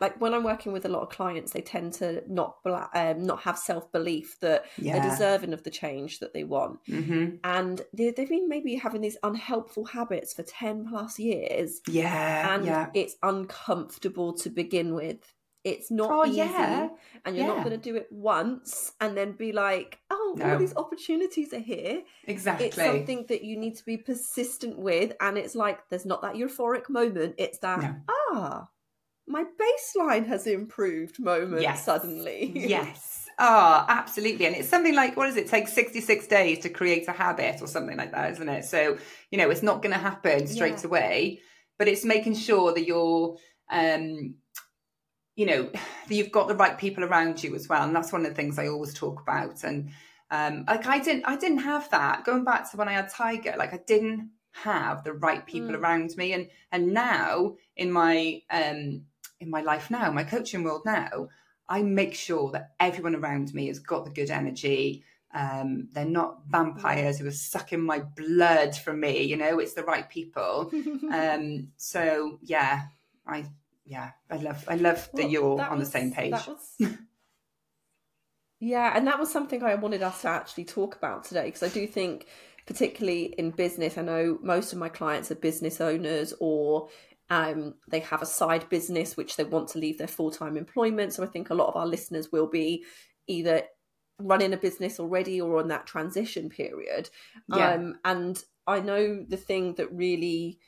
[0.00, 3.42] like when I'm working with a lot of clients, they tend to not um, not
[3.42, 4.94] have self belief that yeah.
[4.94, 7.36] they're deserving of the change that they want, mm-hmm.
[7.44, 11.80] and they, have been maybe having these unhelpful habits for ten plus years.
[11.88, 12.90] Yeah, and yeah.
[12.94, 15.18] it's uncomfortable to begin with.
[15.64, 16.88] It's not oh, easy, yeah.
[17.24, 20.52] and you're not going to do it once and then be like, "Oh, no.
[20.52, 25.14] all these opportunities are here." Exactly, it's something that you need to be persistent with,
[25.20, 27.34] and it's like there's not that euphoric moment.
[27.38, 27.96] It's that no.
[28.08, 28.68] ah
[29.28, 31.84] my baseline has improved moment yes.
[31.84, 32.52] suddenly.
[32.54, 33.28] yes.
[33.38, 34.46] Oh, absolutely.
[34.46, 37.68] And it's something like, what does it take 66 days to create a habit or
[37.68, 38.64] something like that, isn't it?
[38.64, 38.98] So,
[39.30, 40.86] you know, it's not going to happen straight yeah.
[40.86, 41.40] away,
[41.78, 43.36] but it's making sure that you're,
[43.70, 44.34] um,
[45.36, 47.84] you know, that you've got the right people around you as well.
[47.84, 49.62] And that's one of the things I always talk about.
[49.62, 49.90] And,
[50.32, 53.54] um, like I didn't, I didn't have that going back to when I had Tiger,
[53.56, 55.78] like I didn't have the right people mm.
[55.78, 56.32] around me.
[56.32, 59.02] And, and now in my, um,
[59.40, 61.28] in my life now, my coaching world now,
[61.68, 65.04] I make sure that everyone around me has got the good energy.
[65.34, 69.22] Um, they're not vampires who are sucking my blood from me.
[69.22, 70.72] You know, it's the right people.
[71.12, 72.84] um, so yeah,
[73.26, 73.44] I
[73.84, 76.32] yeah, I love I love that well, you're that on was, the same page.
[76.32, 76.76] Was,
[78.60, 81.68] yeah, and that was something I wanted us to actually talk about today because I
[81.68, 82.26] do think,
[82.66, 86.88] particularly in business, I know most of my clients are business owners or
[87.30, 91.12] um, they have a side business which they want to leave their full time employment.
[91.12, 92.84] So I think a lot of our listeners will be
[93.26, 93.62] either
[94.18, 97.10] running a business already or on that transition period.
[97.54, 97.72] Yeah.
[97.72, 100.58] Um, and I know the thing that really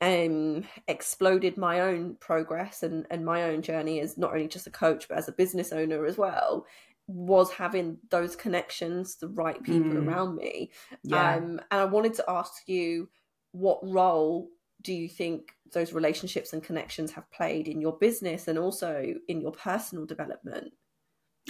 [0.00, 4.70] um, exploded my own progress and, and my own journey as not only just a
[4.70, 6.66] coach but as a business owner as well
[7.06, 10.06] was having those connections, the right people mm.
[10.06, 10.70] around me.
[11.02, 11.34] Yeah.
[11.36, 13.10] Um, and I wanted to ask you
[13.52, 14.48] what role
[14.84, 19.40] do you think those relationships and connections have played in your business and also in
[19.40, 20.72] your personal development?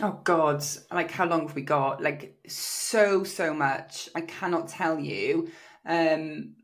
[0.00, 2.02] Oh God, like how long have we got?
[2.02, 4.08] Like so, so much.
[4.14, 5.50] I cannot tell you.
[5.86, 6.54] Um,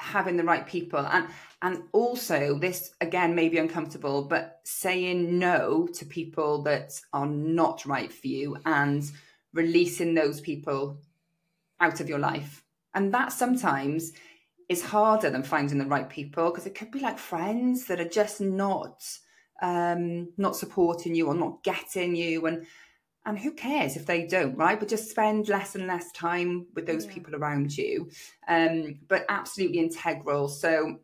[0.00, 1.28] having the right people and
[1.60, 7.84] and also this again may be uncomfortable but saying no to people that are not
[7.84, 9.10] right for you and
[9.52, 10.98] releasing those people
[11.80, 14.12] out of your life and that sometimes
[14.70, 18.08] is harder than finding the right people because it could be like friends that are
[18.08, 19.04] just not
[19.62, 22.64] um not supporting you or not getting you and
[23.26, 24.80] and who cares if they don't right?
[24.80, 27.12] But just spend less and less time with those yeah.
[27.12, 28.08] people around you
[28.48, 30.48] um but absolutely integral.
[30.48, 31.00] So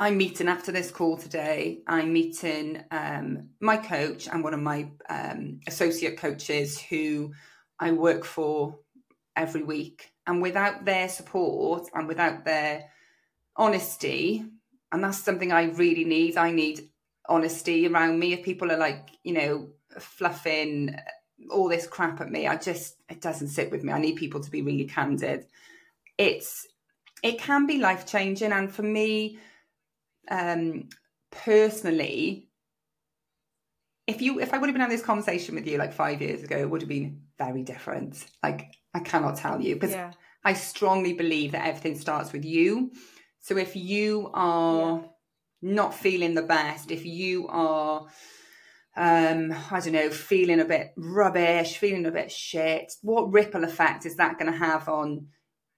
[0.00, 4.88] i'm meeting after this call today i'm meeting um my coach and one of my
[5.08, 7.32] um associate coaches who
[7.80, 8.78] i work for
[9.34, 12.84] every week and without their support and without their
[13.56, 14.44] honesty
[14.92, 16.88] and that's something i really need i need
[17.28, 20.96] honesty around me if people are like you know fluffing
[21.50, 22.46] all this crap at me.
[22.46, 23.92] I just it doesn't sit with me.
[23.92, 25.46] I need people to be really candid.
[26.16, 26.66] It's
[27.22, 29.38] it can be life changing, and for me,
[30.30, 30.88] um,
[31.30, 32.48] personally,
[34.06, 36.42] if you if I would have been having this conversation with you like five years
[36.42, 38.24] ago, it would have been very different.
[38.42, 40.12] Like I cannot tell you because yeah.
[40.44, 42.92] I strongly believe that everything starts with you.
[43.40, 45.06] So if you are yeah.
[45.62, 48.06] not feeling the best, if you are
[48.98, 54.04] um, I don't know, feeling a bit rubbish, feeling a bit shit, what ripple effect
[54.04, 55.28] is that going to have on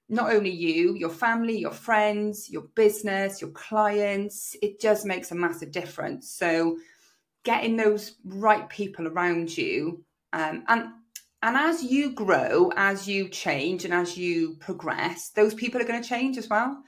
[0.08, 4.56] not only you, your family, your friends, your business, your clients?
[4.62, 6.30] It just makes a massive difference.
[6.30, 6.78] So,
[7.44, 10.88] getting those right people around you, um, and
[11.42, 16.02] and as you grow, as you change, and as you progress, those people are going
[16.02, 16.82] to change as well.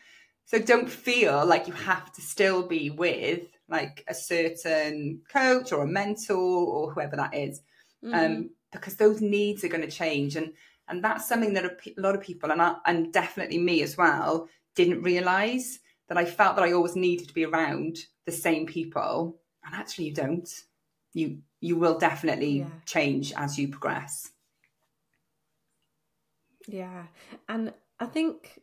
[0.45, 5.83] So don't feel like you have to still be with like a certain coach or
[5.83, 7.63] a mentor or whoever that is,
[8.05, 8.15] mm-hmm.
[8.15, 10.53] um, because those needs are going to change, and
[10.89, 13.97] and that's something that a, a lot of people and I, and definitely me as
[13.97, 18.67] well didn't realize that I felt that I always needed to be around the same
[18.67, 20.49] people, and actually you don't.
[21.15, 22.67] You you will definitely yeah.
[22.85, 24.31] change as you progress.
[26.67, 27.05] Yeah,
[27.49, 28.61] and I think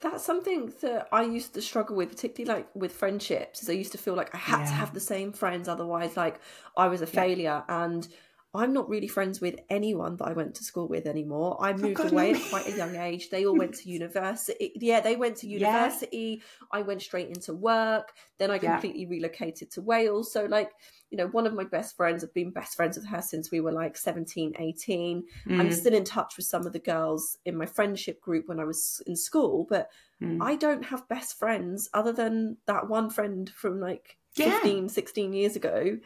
[0.00, 3.62] that's something that I used to struggle with, particularly like with friendships.
[3.62, 4.66] Is I used to feel like I had yeah.
[4.66, 6.40] to have the same friends, otherwise, like
[6.76, 7.64] I was a failure.
[7.68, 8.06] And
[8.54, 11.56] I'm not really friends with anyone that I went to school with anymore.
[11.60, 13.28] I moved oh, away at quite a young age.
[13.28, 14.72] They all went to university.
[14.76, 16.40] Yeah, they went to university.
[16.40, 16.66] Yeah.
[16.72, 18.12] I went straight into work.
[18.38, 19.08] Then I completely yeah.
[19.10, 20.32] relocated to Wales.
[20.32, 20.70] So, like,
[21.10, 23.60] you know, one of my best friends, I've been best friends with her since we
[23.60, 25.24] were like 17, 18.
[25.48, 25.60] Mm.
[25.60, 28.64] I'm still in touch with some of the girls in my friendship group when I
[28.64, 29.88] was in school, but
[30.22, 30.38] mm.
[30.40, 35.56] I don't have best friends other than that one friend from like 15, 16 years
[35.56, 35.98] ago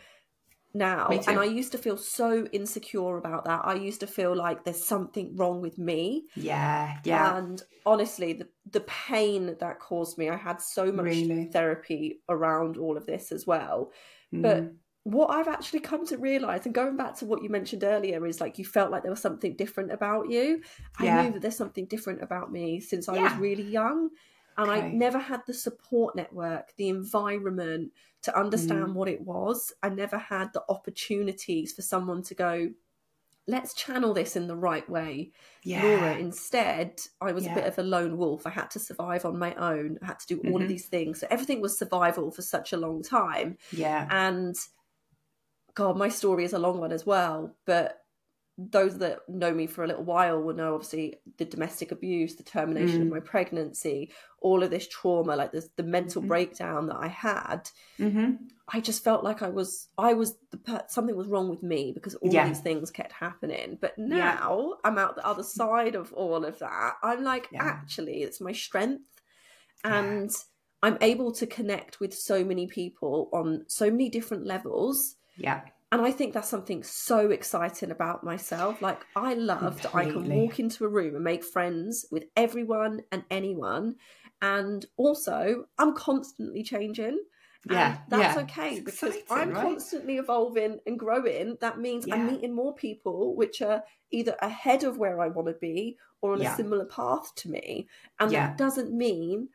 [0.74, 4.64] now and i used to feel so insecure about that i used to feel like
[4.64, 10.28] there's something wrong with me yeah yeah and honestly the the pain that caused me
[10.28, 11.46] i had so much really?
[11.46, 13.90] therapy around all of this as well
[14.33, 14.42] mm.
[14.42, 14.70] but
[15.04, 18.40] what i've actually come to realize and going back to what you mentioned earlier is
[18.40, 20.61] like you felt like there was something different about you
[21.00, 21.18] yeah.
[21.18, 23.22] i knew that there's something different about me since i yeah.
[23.22, 24.11] was really young
[24.59, 24.81] and okay.
[24.81, 27.92] I never had the support network, the environment
[28.23, 28.94] to understand mm.
[28.94, 29.73] what it was.
[29.83, 32.71] I never had the opportunities for someone to go,
[33.47, 35.31] let's channel this in the right way.
[35.62, 35.85] Yeah.
[35.85, 37.53] Laura, instead, I was yeah.
[37.53, 38.46] a bit of a lone wolf.
[38.48, 39.98] I had to survive on my own.
[40.02, 40.63] I had to do all mm-hmm.
[40.63, 41.21] of these things.
[41.21, 43.59] So everything was survival for such a long time.
[43.71, 44.09] Yeah.
[44.11, 44.56] And
[45.75, 47.54] God, my story is a long one as well.
[47.65, 48.00] But
[48.59, 52.42] those that know me for a little while will know obviously the domestic abuse, the
[52.42, 53.02] termination mm.
[53.02, 56.29] of my pregnancy, all of this trauma, like this, the mental mm-hmm.
[56.29, 57.71] breakdown that I had.
[58.00, 58.33] Mm-hmm.
[58.69, 62.17] I just felt like I was, I was the something was wrong with me because
[62.17, 62.48] all yeah.
[62.48, 63.79] these things kept happening.
[63.81, 64.75] But now yeah.
[64.85, 66.94] I'm out the other side of all of that.
[67.00, 67.63] I'm like, yeah.
[67.63, 69.04] actually, it's my strength,
[69.85, 70.33] and
[70.83, 75.15] I'm able to connect with so many people on so many different levels.
[75.37, 78.82] Yeah and I think that's something so exciting about myself.
[78.82, 79.82] Like I love Completely.
[79.82, 83.96] that I can walk into a room and make friends with everyone and anyone.
[84.42, 87.18] And also I'm constantly changing.
[87.68, 87.98] Yeah.
[88.08, 88.42] that's yeah.
[88.42, 89.62] okay it's because exciting, I'm right?
[89.62, 91.56] constantly evolving and growing.
[91.60, 92.14] That means yeah.
[92.14, 96.34] I'm meeting more people which are either ahead of where I want to be or
[96.34, 96.52] on yeah.
[96.52, 97.88] a similar path to me.
[98.20, 99.48] And that doesn't mean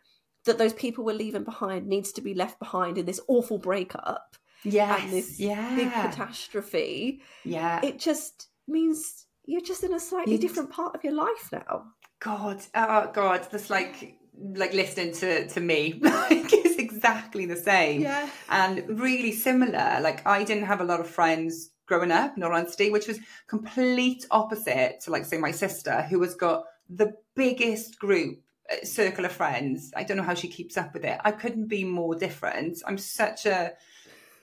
[0.45, 4.35] that those people we're leaving behind needs to be left behind in this awful breakup
[4.63, 5.75] yes, and this yeah.
[5.75, 7.21] big catastrophe.
[7.43, 7.79] Yeah.
[7.83, 11.85] It just means you're just in a slightly different part of your life now.
[12.19, 14.17] God, oh God, that's like
[14.55, 15.99] like listening to to me.
[16.03, 18.01] Like it's exactly the same.
[18.01, 18.29] Yeah.
[18.49, 19.99] And really similar.
[20.01, 23.19] Like I didn't have a lot of friends growing up, in all honesty, which was
[23.47, 28.39] complete opposite to like say my sister, who has got the biggest group
[28.71, 29.91] uh, circle of friends.
[29.95, 31.19] I don't know how she keeps up with it.
[31.23, 32.81] I couldn't be more different.
[32.87, 33.73] I'm such a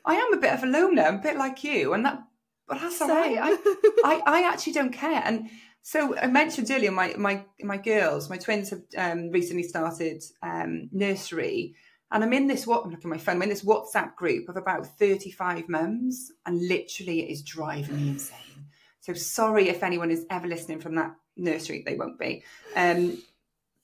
[0.04, 2.22] I am a bit of a loner, a bit like you, and that,
[2.66, 3.10] but that's Same.
[3.10, 3.38] all right.
[3.42, 3.56] I,
[4.04, 5.22] I, I actually don't care.
[5.24, 5.50] And
[5.82, 10.88] so I mentioned earlier, my my my girls, my twins have um, recently started um,
[10.92, 11.74] nursery,
[12.10, 13.36] and I'm in this what I'm looking at my phone.
[13.36, 18.08] I'm in this WhatsApp group of about 35 mums, and literally it is driving me
[18.10, 18.66] insane.
[19.00, 22.44] So sorry if anyone is ever listening from that nursery, they won't be.
[22.76, 23.18] Um,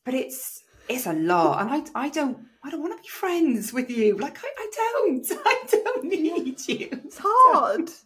[0.05, 3.73] but it's it's a lot, and I I don't I don't want to be friends
[3.73, 4.17] with you.
[4.17, 6.89] Like I, I don't I don't need you.
[6.93, 7.91] It's hard.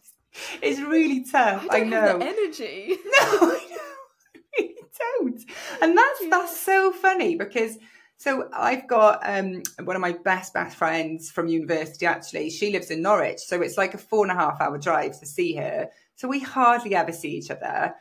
[0.61, 1.67] It's really tough.
[1.69, 2.95] I, I know the energy.
[3.05, 4.37] No, I know.
[4.37, 5.41] I really don't.
[5.81, 6.29] And that's yeah.
[6.29, 7.77] that's so funny because.
[8.15, 12.05] So I've got um, one of my best best friends from university.
[12.05, 15.19] Actually, she lives in Norwich, so it's like a four and a half hour drive
[15.19, 15.89] to see her.
[16.15, 17.95] So we hardly ever see each other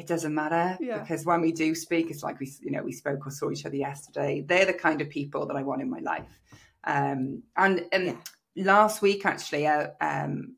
[0.00, 0.98] it doesn't matter yeah.
[0.98, 3.66] because when we do speak, it's like we, you know, we spoke or saw each
[3.66, 4.40] other yesterday.
[4.40, 6.40] They're the kind of people that I want in my life.
[6.84, 8.64] Um, and and yeah.
[8.64, 10.56] last week, actually, uh, um,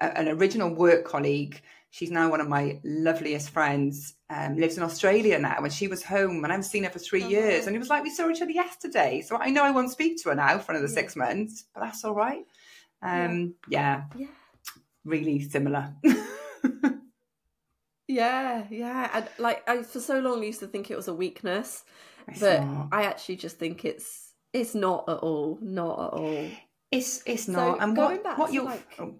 [0.00, 5.38] an original work colleague, she's now one of my loveliest friends, um, lives in Australia
[5.38, 7.68] now, and she was home, and I haven't seen her for three oh, years.
[7.68, 9.22] And it was like we saw each other yesterday.
[9.24, 10.94] So I know I won't speak to her now for another yeah.
[10.94, 12.44] six months, but that's all right.
[13.00, 14.04] Um, yeah.
[14.16, 14.26] yeah.
[15.04, 15.94] really similar.
[18.12, 19.10] Yeah, yeah.
[19.14, 21.84] And like I for so long used to think it was a weakness.
[22.28, 22.88] It's but not.
[22.92, 25.58] I actually just think it's it's not at all.
[25.62, 26.48] Not at all.
[26.90, 27.78] It's it's not.
[27.78, 28.86] So and what what you'll like...
[28.98, 29.14] oh.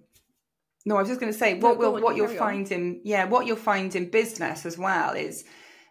[0.85, 2.73] No, I was just going to say what no, will what you'll find on.
[2.73, 5.45] in yeah what you'll find in business as well is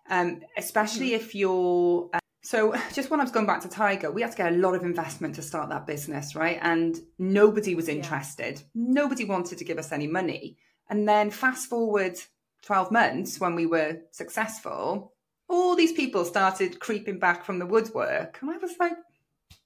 [0.10, 1.16] um, especially mm.
[1.16, 4.38] if you're uh, so just when I was going back to Tiger, we had to
[4.38, 6.60] get a lot of investment to start that business, right?
[6.62, 8.60] And nobody was interested.
[8.60, 8.66] Yeah.
[8.76, 10.58] Nobody wanted to give us any money.
[10.90, 12.18] And then fast forward
[12.64, 15.14] 12 months when we were successful,
[15.50, 18.40] all these people started creeping back from the woodwork.
[18.42, 18.94] And I was like,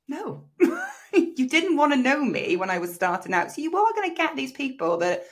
[0.07, 0.45] no,
[1.13, 3.51] you didn't want to know me when I was starting out.
[3.51, 5.25] So you are going to get these people that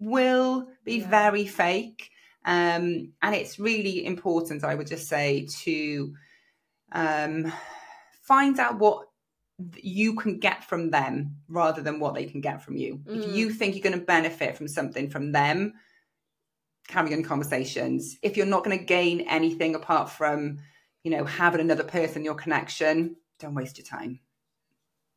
[0.00, 1.08] will be yeah.
[1.08, 2.10] very fake.
[2.44, 6.14] Um, and it's really important, I would just say, to
[6.92, 7.52] um,
[8.22, 9.08] find out what
[9.76, 13.00] you can get from them rather than what they can get from you.
[13.06, 13.24] Mm.
[13.24, 15.74] If you think you're going to benefit from something from them,
[16.88, 18.18] carry on conversations.
[18.22, 20.58] If you're not going to gain anything apart from,
[21.04, 24.20] you know, having another person your connection, don't waste your time.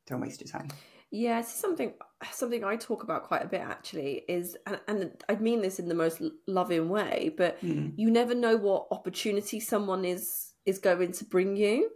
[0.05, 0.67] Don't waste your time.
[1.09, 1.93] Yeah, it's something
[2.31, 5.89] something I talk about quite a bit actually is, and, and I mean this in
[5.89, 7.91] the most loving way, but mm.
[7.97, 11.89] you never know what opportunity someone is is going to bring you.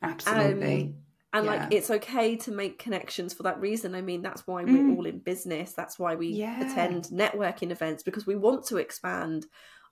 [0.00, 0.82] Absolutely.
[0.82, 0.94] Um,
[1.36, 1.52] and yeah.
[1.52, 3.94] like it's okay to make connections for that reason.
[3.94, 4.96] I mean that's why we're mm.
[4.96, 5.72] all in business.
[5.72, 6.58] That's why we yeah.
[6.64, 9.44] attend networking events because we want to expand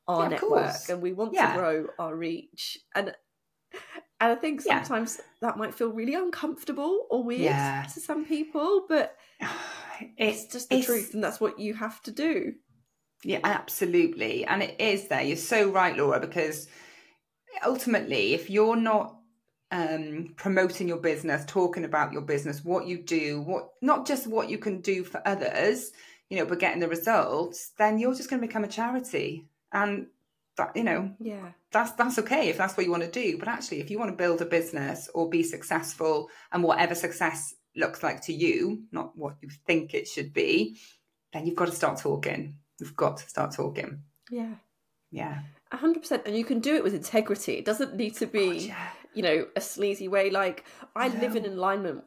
[0.09, 2.79] our yeah, network and we want to grow our reach.
[2.95, 3.15] And
[4.21, 7.53] and i think sometimes that might feel really uncomfortable or weird
[7.93, 9.17] to some people but
[10.17, 12.55] it's just the it's, truth and that's what you have to do.
[13.23, 14.45] Yeah absolutely.
[14.45, 15.23] And it is there.
[15.23, 16.69] You're so right laura because
[17.65, 19.17] ultimately if you're not
[19.71, 24.49] um, promoting your business, talking about your business, what you do, what not just what
[24.49, 25.91] you can do for others,
[26.31, 30.07] you know, but getting the results, then you're just going to become a charity, and
[30.57, 33.39] that you know, yeah, that's that's okay if that's what you want to do.
[33.39, 37.55] But actually, if you want to build a business or be successful, and whatever success
[37.77, 40.77] looks like to you, not what you think it should be,
[41.33, 42.57] then you've got to start talking.
[42.79, 44.03] You've got to start talking.
[44.31, 44.55] Yeah.
[45.11, 45.41] Yeah.
[45.73, 46.23] A hundred percent.
[46.27, 47.55] And you can do it with integrity.
[47.55, 48.89] It doesn't need to be, God, yeah.
[49.15, 50.31] You know, a sleazy way.
[50.31, 50.65] Like
[50.97, 52.05] I live in alignment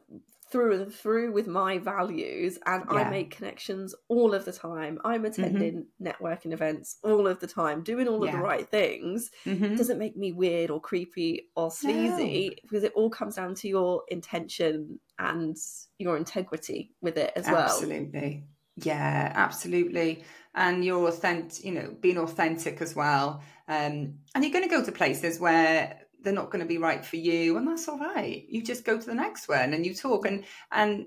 [0.50, 3.00] through and through with my values and I Yeah.
[3.02, 3.10] Mm-hmm.
[3.10, 4.98] make connections all of the time.
[5.04, 9.30] I'm attending networking events all of the time, doing all of the right things.
[9.44, 9.72] Mhm.
[9.72, 13.68] It doesn't make me weird or creepy or sleazy because it all comes down to
[13.68, 15.56] your intention and
[15.98, 17.64] your integrity with it as well.
[17.64, 18.48] Absolutely.
[18.76, 20.24] Yeah, absolutely.
[20.54, 23.42] And you're authentic, you know, being authentic as well.
[23.66, 27.04] Um, and you're going to go to places where they're not going to be right
[27.04, 28.44] for you, and that's all right.
[28.48, 31.06] You just go to the next one and you talk, and and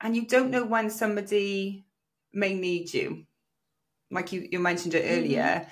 [0.00, 1.86] and you don't know when somebody
[2.32, 3.24] may need you.
[4.10, 5.70] Like you, you mentioned it earlier, mm-hmm.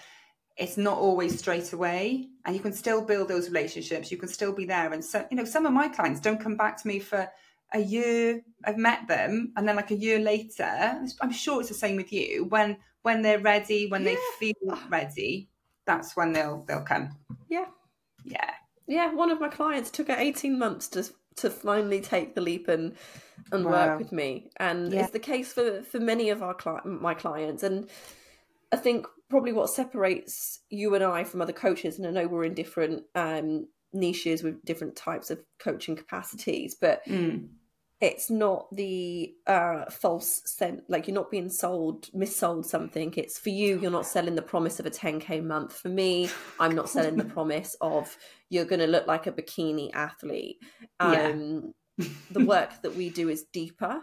[0.56, 4.10] it's not always straight away, and you can still build those relationships.
[4.10, 6.56] You can still be there, and so you know, some of my clients don't come
[6.56, 7.28] back to me for
[7.72, 11.74] a year I've met them and then like a year later I'm sure it's the
[11.74, 15.48] same with you when when they're ready when they feel ready
[15.86, 17.10] that's when they'll they'll come
[17.48, 17.66] Yeah.
[18.24, 18.50] yeah
[18.90, 21.04] Yeah, one of my clients took her 18 months to
[21.36, 22.96] to finally take the leap and
[23.52, 23.70] and Wow.
[23.70, 24.50] work with me.
[24.58, 25.02] And Yeah.
[25.02, 27.88] it's the case for for many of our cli- my clients and
[28.72, 32.44] I think probably what separates you and I from other coaches and I know we're
[32.44, 37.48] in different um niches with different types of coaching capacities, but Mm.
[38.00, 43.12] It's not the uh false scent like you're not being sold missold something.
[43.16, 43.78] It's for you.
[43.80, 45.76] You're not selling the promise of a 10k month.
[45.76, 48.16] For me i'm not selling the promise of
[48.48, 50.56] you're going to look like a bikini athlete.
[51.00, 51.28] Yeah.
[51.28, 51.74] um
[52.30, 54.00] the work that we do is deeper.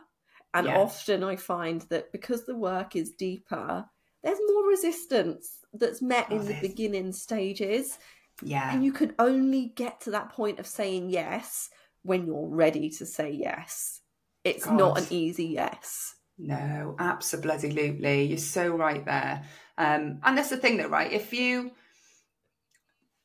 [0.53, 0.77] And Yeah.
[0.77, 3.85] often i find that because the work is deeper
[4.23, 7.97] there's more resistance that's met Oh, in the there's- beginning stages.
[8.43, 8.71] Yeah.
[8.71, 11.69] And you can only get to that point of saying yes
[12.03, 14.01] when you're ready to say yes.
[14.43, 16.15] It's not an easy yes.
[16.37, 18.23] No, absolutely.
[18.23, 19.43] You're so right there.
[19.77, 21.11] Um, and that's the thing, though, right?
[21.11, 21.71] If you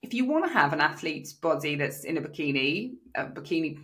[0.03, 3.79] if you want to have an athlete's body that's in a bikini, a bikini,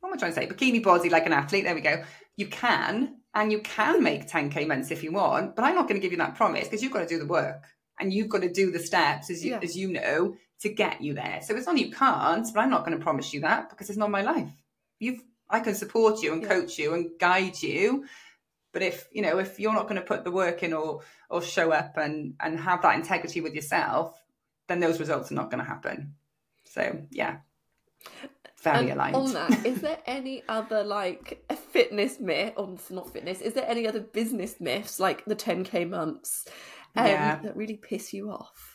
[0.00, 0.46] what am I trying to say?
[0.46, 1.64] Bikini body like an athlete.
[1.64, 2.04] There we go.
[2.36, 5.56] You can, and you can make 10k months if you want.
[5.56, 7.26] But I'm not going to give you that promise because you've got to do the
[7.26, 7.64] work
[7.98, 9.60] and you've got to do the steps, as you Yeah.
[9.62, 11.40] as you know, to get you there.
[11.44, 13.98] So it's not you can't, but I'm not going to promise you that because it's
[14.04, 14.52] not my life.
[14.98, 16.48] You've I can support you and Yeah.
[16.54, 18.04] coach you and guide you,
[18.72, 21.00] but if you know if you're not going to put the work in or
[21.30, 24.20] or show up and and have that integrity with yourself
[24.68, 26.14] then those results are not going to happen
[26.64, 27.36] so yeah
[28.62, 33.12] very And aligned on that, is there any other like a fitness myth, or not
[33.12, 33.40] fitness?
[33.42, 36.46] Is there any other business myths like the 10k months
[36.96, 37.38] um, Yeah.
[37.42, 38.73] that really piss you off?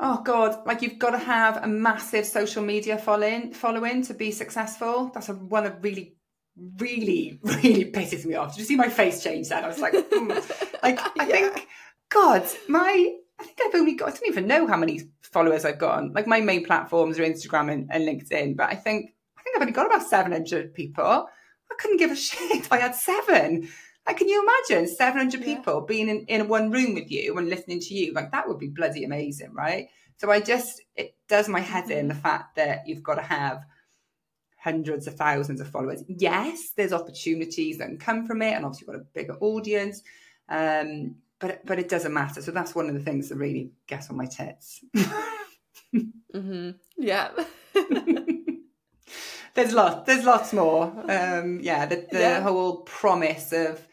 [0.00, 4.30] Oh god like you've got to have a massive social media following following to be
[4.30, 5.10] successful.
[5.14, 6.16] That's a, one that really
[6.78, 8.52] really really pisses me off.
[8.54, 9.64] Did you see my face change then?
[9.64, 10.28] I was like hmm.
[10.82, 11.50] like i Yeah.
[11.50, 11.66] think
[12.08, 15.78] god my i think i've only got i don't even know how many followers i've
[15.78, 19.42] got on like my main platforms are instagram and, and linkedin but i think i
[19.42, 21.04] think i've only got about 700 people.
[21.68, 22.50] I couldn't give a shit.
[22.52, 23.68] If i had seven
[24.06, 25.56] like can you imagine 700 Yeah.
[25.56, 28.58] people being in, in one room with you and listening to you like that would
[28.58, 32.86] be bloody amazing right so i just it does my head in the fact that
[32.86, 33.64] you've got to have
[34.58, 36.02] hundreds of thousands of followers.
[36.08, 40.02] Yes, there's opportunities that can come from it, and obviously you've got a bigger audience.
[40.48, 42.42] Um, but but it doesn't matter.
[42.42, 44.80] So that's one of the things that really gets on my tits.
[46.32, 47.30] hmm Yeah.
[49.54, 50.06] there's lots.
[50.06, 50.92] There's lots more.
[51.08, 52.40] Um, yeah, the, the Yeah.
[52.40, 53.86] whole promise of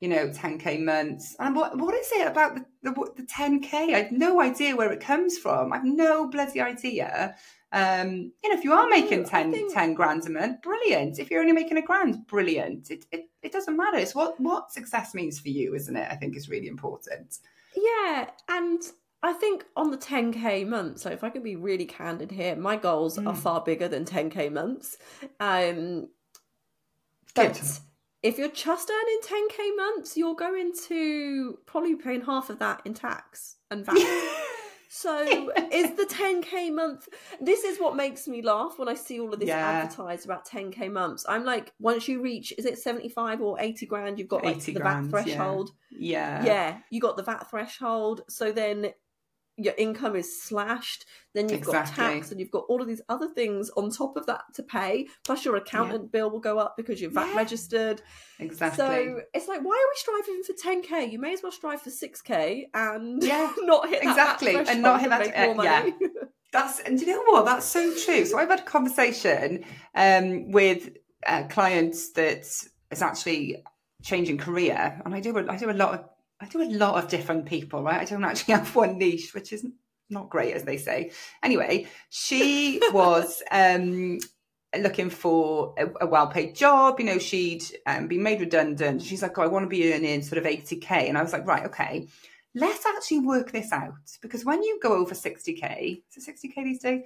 [0.00, 1.34] you know 10k months.
[1.38, 3.74] And what what is it about the, the the 10k?
[3.74, 5.72] I have no idea where it comes from.
[5.72, 7.34] I've no bloody idea.
[7.72, 11.18] Um, you know, if you are making No, 10, think- 10 grand a month, brilliant.
[11.18, 12.90] If you're only making a grand, brilliant.
[12.90, 13.98] It, it it doesn't matter.
[13.98, 16.08] It's what what success means for you, isn't it?
[16.10, 17.38] I think is really important.
[17.74, 18.80] Yeah, and
[19.22, 22.76] I think on the 10k months, so if I can be really candid here, my
[22.76, 23.36] goals are Mm.
[23.36, 24.96] far bigger than 10k months.
[25.40, 26.08] Um,
[27.34, 27.52] Good.
[27.52, 27.80] but
[28.26, 32.82] if you're just earning 10k months, you're going to probably be paying half of that
[32.84, 33.96] in tax and VAT.
[34.88, 37.08] So is the 10k month
[37.40, 39.58] this is what makes me laugh when I see all of this Yeah.
[39.58, 41.26] advertised about 10k months.
[41.28, 44.72] I'm like, once you reach is it 75 or 80 grand, you've got like 80
[44.72, 45.24] the grand, VAT yeah.
[45.24, 46.44] threshold yeah.
[46.44, 48.22] yeah, you got the VAT threshold.
[48.28, 48.92] So then
[49.56, 51.04] your income is slashed.
[51.34, 54.26] Then you've got tax and you've got all of these other things on top of
[54.26, 55.06] that to pay.
[55.24, 57.36] Plus your accountant bill will go up because you're VAT Yeah.
[57.36, 58.02] registered.
[58.38, 58.76] Exactly.
[58.76, 61.10] So it's like, why are we striving for 10k?
[61.12, 65.00] You may as well strive for 6k and Yeah, not hit that exactly, and not
[65.00, 65.94] hit that- uh, money.
[66.52, 67.44] That's and do you know what?
[67.44, 68.24] That's so true.
[68.24, 70.90] So I've had a conversation um, with
[71.26, 72.38] uh, clients that
[72.90, 73.62] is actually
[74.02, 76.04] changing career, and I do a, I do a lot of
[76.40, 78.00] I do a lot of different people, right?
[78.00, 79.66] I don't actually have one niche, which is
[80.10, 81.12] not great, as they say.
[81.42, 84.18] Anyway, she was um,
[84.78, 87.00] looking for a, a well-paid job.
[87.00, 89.02] You know, she'd um, been made redundant.
[89.02, 91.46] She's like, "Oh, I want to be earning sort of 80k," and I was like,
[91.46, 92.06] "Right, okay."
[92.54, 96.78] Let's actually work this out because when you go over 60k, is it 60k these
[96.78, 97.02] days?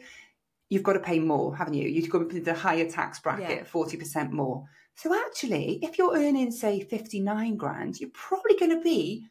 [0.69, 1.89] You've got to pay more, haven't you?
[1.89, 3.65] You've got to pay the higher tax bracket, yeah.
[3.65, 4.69] 40% more.
[4.97, 9.25] So actually, if you're earning, say, 59 grand, you're probably going to be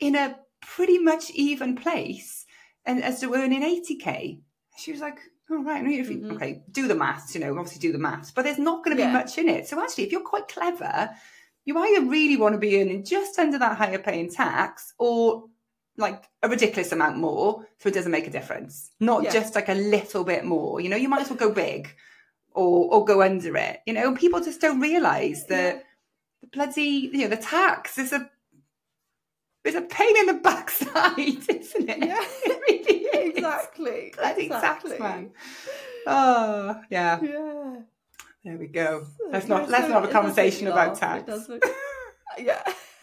[0.00, 2.46] in a pretty much even place
[2.84, 4.40] and as to earning 80k.
[4.76, 5.18] She was like,
[5.50, 6.32] oh, right, mm-hmm.
[6.32, 9.02] okay, do the maths, you know, obviously do the maths, but there's not going to
[9.02, 9.12] be yeah.
[9.12, 9.68] much in it.
[9.68, 11.10] So actually, if you're quite clever,
[11.64, 15.44] you either really want to be earning just under that higher paying tax or
[15.98, 18.90] like a ridiculous amount more so it doesn't make a difference.
[18.98, 19.30] Not yeah.
[19.30, 20.80] just like a little bit more.
[20.80, 21.94] You know, you might as well go big
[22.54, 23.80] or or go under it.
[23.86, 25.84] You know, people just don't realise that
[26.40, 28.30] the bloody you know, the tax is a
[29.64, 31.98] it's a pain in the backside, isn't it?
[31.98, 34.12] Yeah, it really exactly.
[34.16, 34.90] Bloody exactly.
[34.90, 35.30] tax man.
[36.06, 37.20] Oh, yeah.
[37.22, 37.76] Yeah.
[38.44, 39.06] There we go.
[39.30, 41.30] Let's not let's not have a conversation about tax.
[42.38, 42.62] Yeah.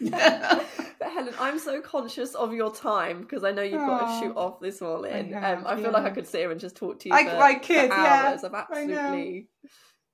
[0.98, 4.36] but Helen, I'm so conscious of your time because I know you've got to shoot
[4.36, 5.34] off this morning.
[5.34, 5.90] I, um, I feel yeah.
[5.90, 7.94] like I could sit here and just talk to you I, for, I could, for
[7.94, 8.40] hours.
[8.42, 8.48] Yeah.
[8.48, 9.48] I've absolutely,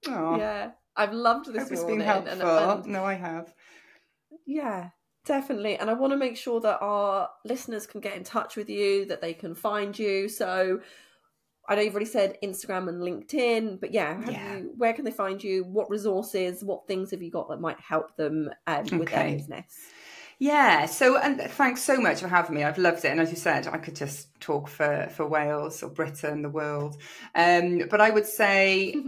[0.07, 1.73] yeah, I've loved this Hope morning.
[1.73, 2.59] It's been helpful.
[2.59, 3.53] And, and, no, I have.
[4.47, 4.91] Yeah,
[5.25, 5.77] definitely.
[5.77, 9.07] And I want to make sure that our listeners can get in touch with you,
[9.07, 10.29] that they can find you.
[10.29, 10.81] So
[11.69, 14.57] I know you've already said Instagram and LinkedIn, but yeah, yeah.
[14.57, 15.65] You, where can they find you?
[15.65, 19.31] What resources, what things have you got that might help them um, with okay.
[19.31, 19.77] their business?
[20.39, 22.63] Yeah, so and thanks so much for having me.
[22.63, 25.89] I've loved it, and as you said, I could just talk for for Wales or
[25.89, 26.97] Britain, the world.
[27.35, 28.95] Um, but I would say.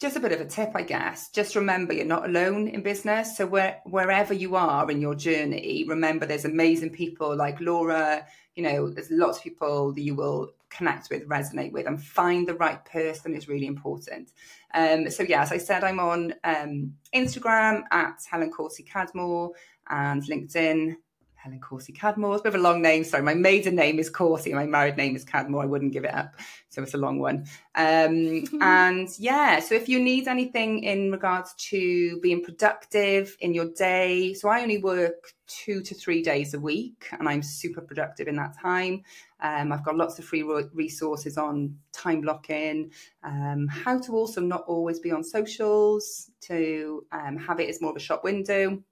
[0.00, 1.28] just a bit of a tip, I guess.
[1.28, 3.36] Just remember you're not alone in business.
[3.36, 8.26] So where, wherever you are in your journey, remember there's amazing people like Laura.
[8.54, 12.46] You know, there's lots of people that you will connect with, resonate with, and find
[12.46, 14.32] the right person is really important.
[14.74, 19.50] Um, so yeah, as I said, I'm on um, Instagram at Helen Corsi Cadmore
[19.88, 20.96] and LinkedIn
[21.42, 22.34] Helen Corsi Cadmore.
[22.34, 23.02] It's a bit of a long name.
[23.02, 24.52] Sorry, my maiden name is Corsi.
[24.52, 25.62] My married name is Cadmore.
[25.62, 26.34] I wouldn't give it up.
[26.68, 27.46] So it's a long one.
[27.74, 33.70] Um, and yeah, so if you need anything in regards to being productive in your
[33.72, 38.28] day, so I only work two to three days a week and I'm super productive
[38.28, 39.02] in that time.
[39.40, 40.42] Um, I've got lots of free
[40.74, 42.90] resources on time blocking,
[43.24, 47.92] um, how to also not always be on socials, to um, have it as more
[47.92, 48.82] of a shop window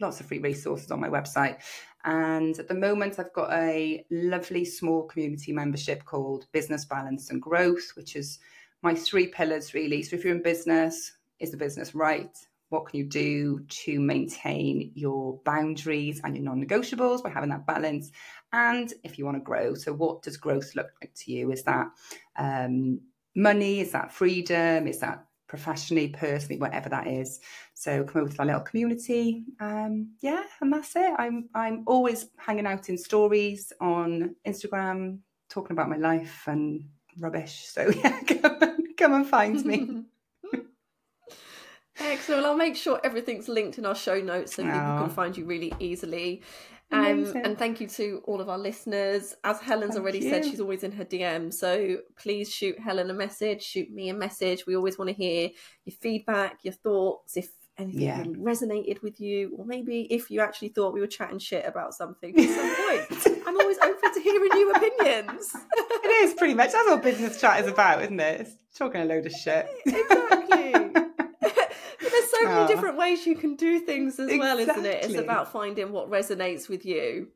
[0.00, 1.58] lots of free resources on my website.
[2.04, 7.42] And at the moment, I've got a lovely small community membership called Business Balance and
[7.42, 8.38] Growth, which is
[8.82, 10.02] my three pillars really.
[10.02, 12.36] So if you're in business, is the business right?
[12.70, 17.66] What can you do to maintain your boundaries and your non negotiables by having that
[17.66, 18.10] balance?
[18.52, 21.50] And if you want to grow, so what does growth look like to you?
[21.50, 21.88] Is that
[22.36, 23.00] um,
[23.34, 23.80] money?
[23.80, 24.86] Is that freedom?
[24.86, 27.40] Is that professionally, personally, whatever that is.
[27.74, 29.44] So come over to our little community.
[29.58, 31.12] Um, yeah, and that's it.
[31.18, 35.18] I'm I'm always hanging out in stories on Instagram,
[35.48, 36.84] talking about my life and
[37.18, 37.66] rubbish.
[37.66, 40.04] So yeah, come, come and find me.
[42.00, 42.42] Excellent.
[42.42, 44.66] Well, I'll make sure everything's linked in our show notes so oh.
[44.66, 46.42] people can find you really easily.
[46.90, 49.34] Um, and thank you to all of our listeners.
[49.44, 50.30] As Helen's thank already you.
[50.30, 51.52] said, she's always in her DM.
[51.52, 54.66] So please shoot Helen a message, shoot me a message.
[54.66, 55.50] We always want to hear
[55.84, 58.18] your feedback, your thoughts, if anything yeah.
[58.20, 61.94] really resonated with you, or maybe if you actually thought we were chatting shit about
[61.94, 62.76] something at some
[63.28, 63.42] point.
[63.46, 65.54] I'm always open to hearing new opinions.
[65.74, 68.40] it is pretty much that's what business chat is about, isn't it?
[68.40, 69.68] It's talking a load of shit.
[69.86, 71.07] Exactly
[72.40, 74.38] so many different ways you can do things as exactly.
[74.38, 75.04] well, isn't it?
[75.04, 77.28] It's about finding what resonates with you.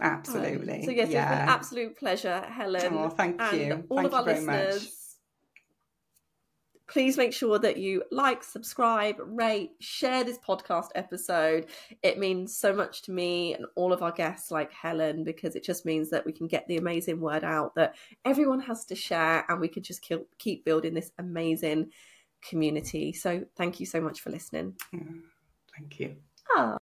[0.00, 0.80] Absolutely.
[0.80, 1.22] Um, so yes, yeah.
[1.22, 2.92] it's been an absolute pleasure, Helen.
[2.92, 3.84] Oh, thank you.
[3.88, 4.82] All thank of our listeners.
[4.84, 4.90] Much.
[6.86, 11.66] Please make sure that you like, subscribe, rate, share this podcast episode.
[12.02, 15.62] It means so much to me and all of our guests, like Helen, because it
[15.62, 17.94] just means that we can get the amazing word out that
[18.24, 20.04] everyone has to share and we can just
[20.38, 21.90] keep building this amazing
[22.48, 23.12] community.
[23.12, 24.74] So thank you so much for listening.
[25.76, 26.16] Thank you.
[26.56, 26.76] Ah.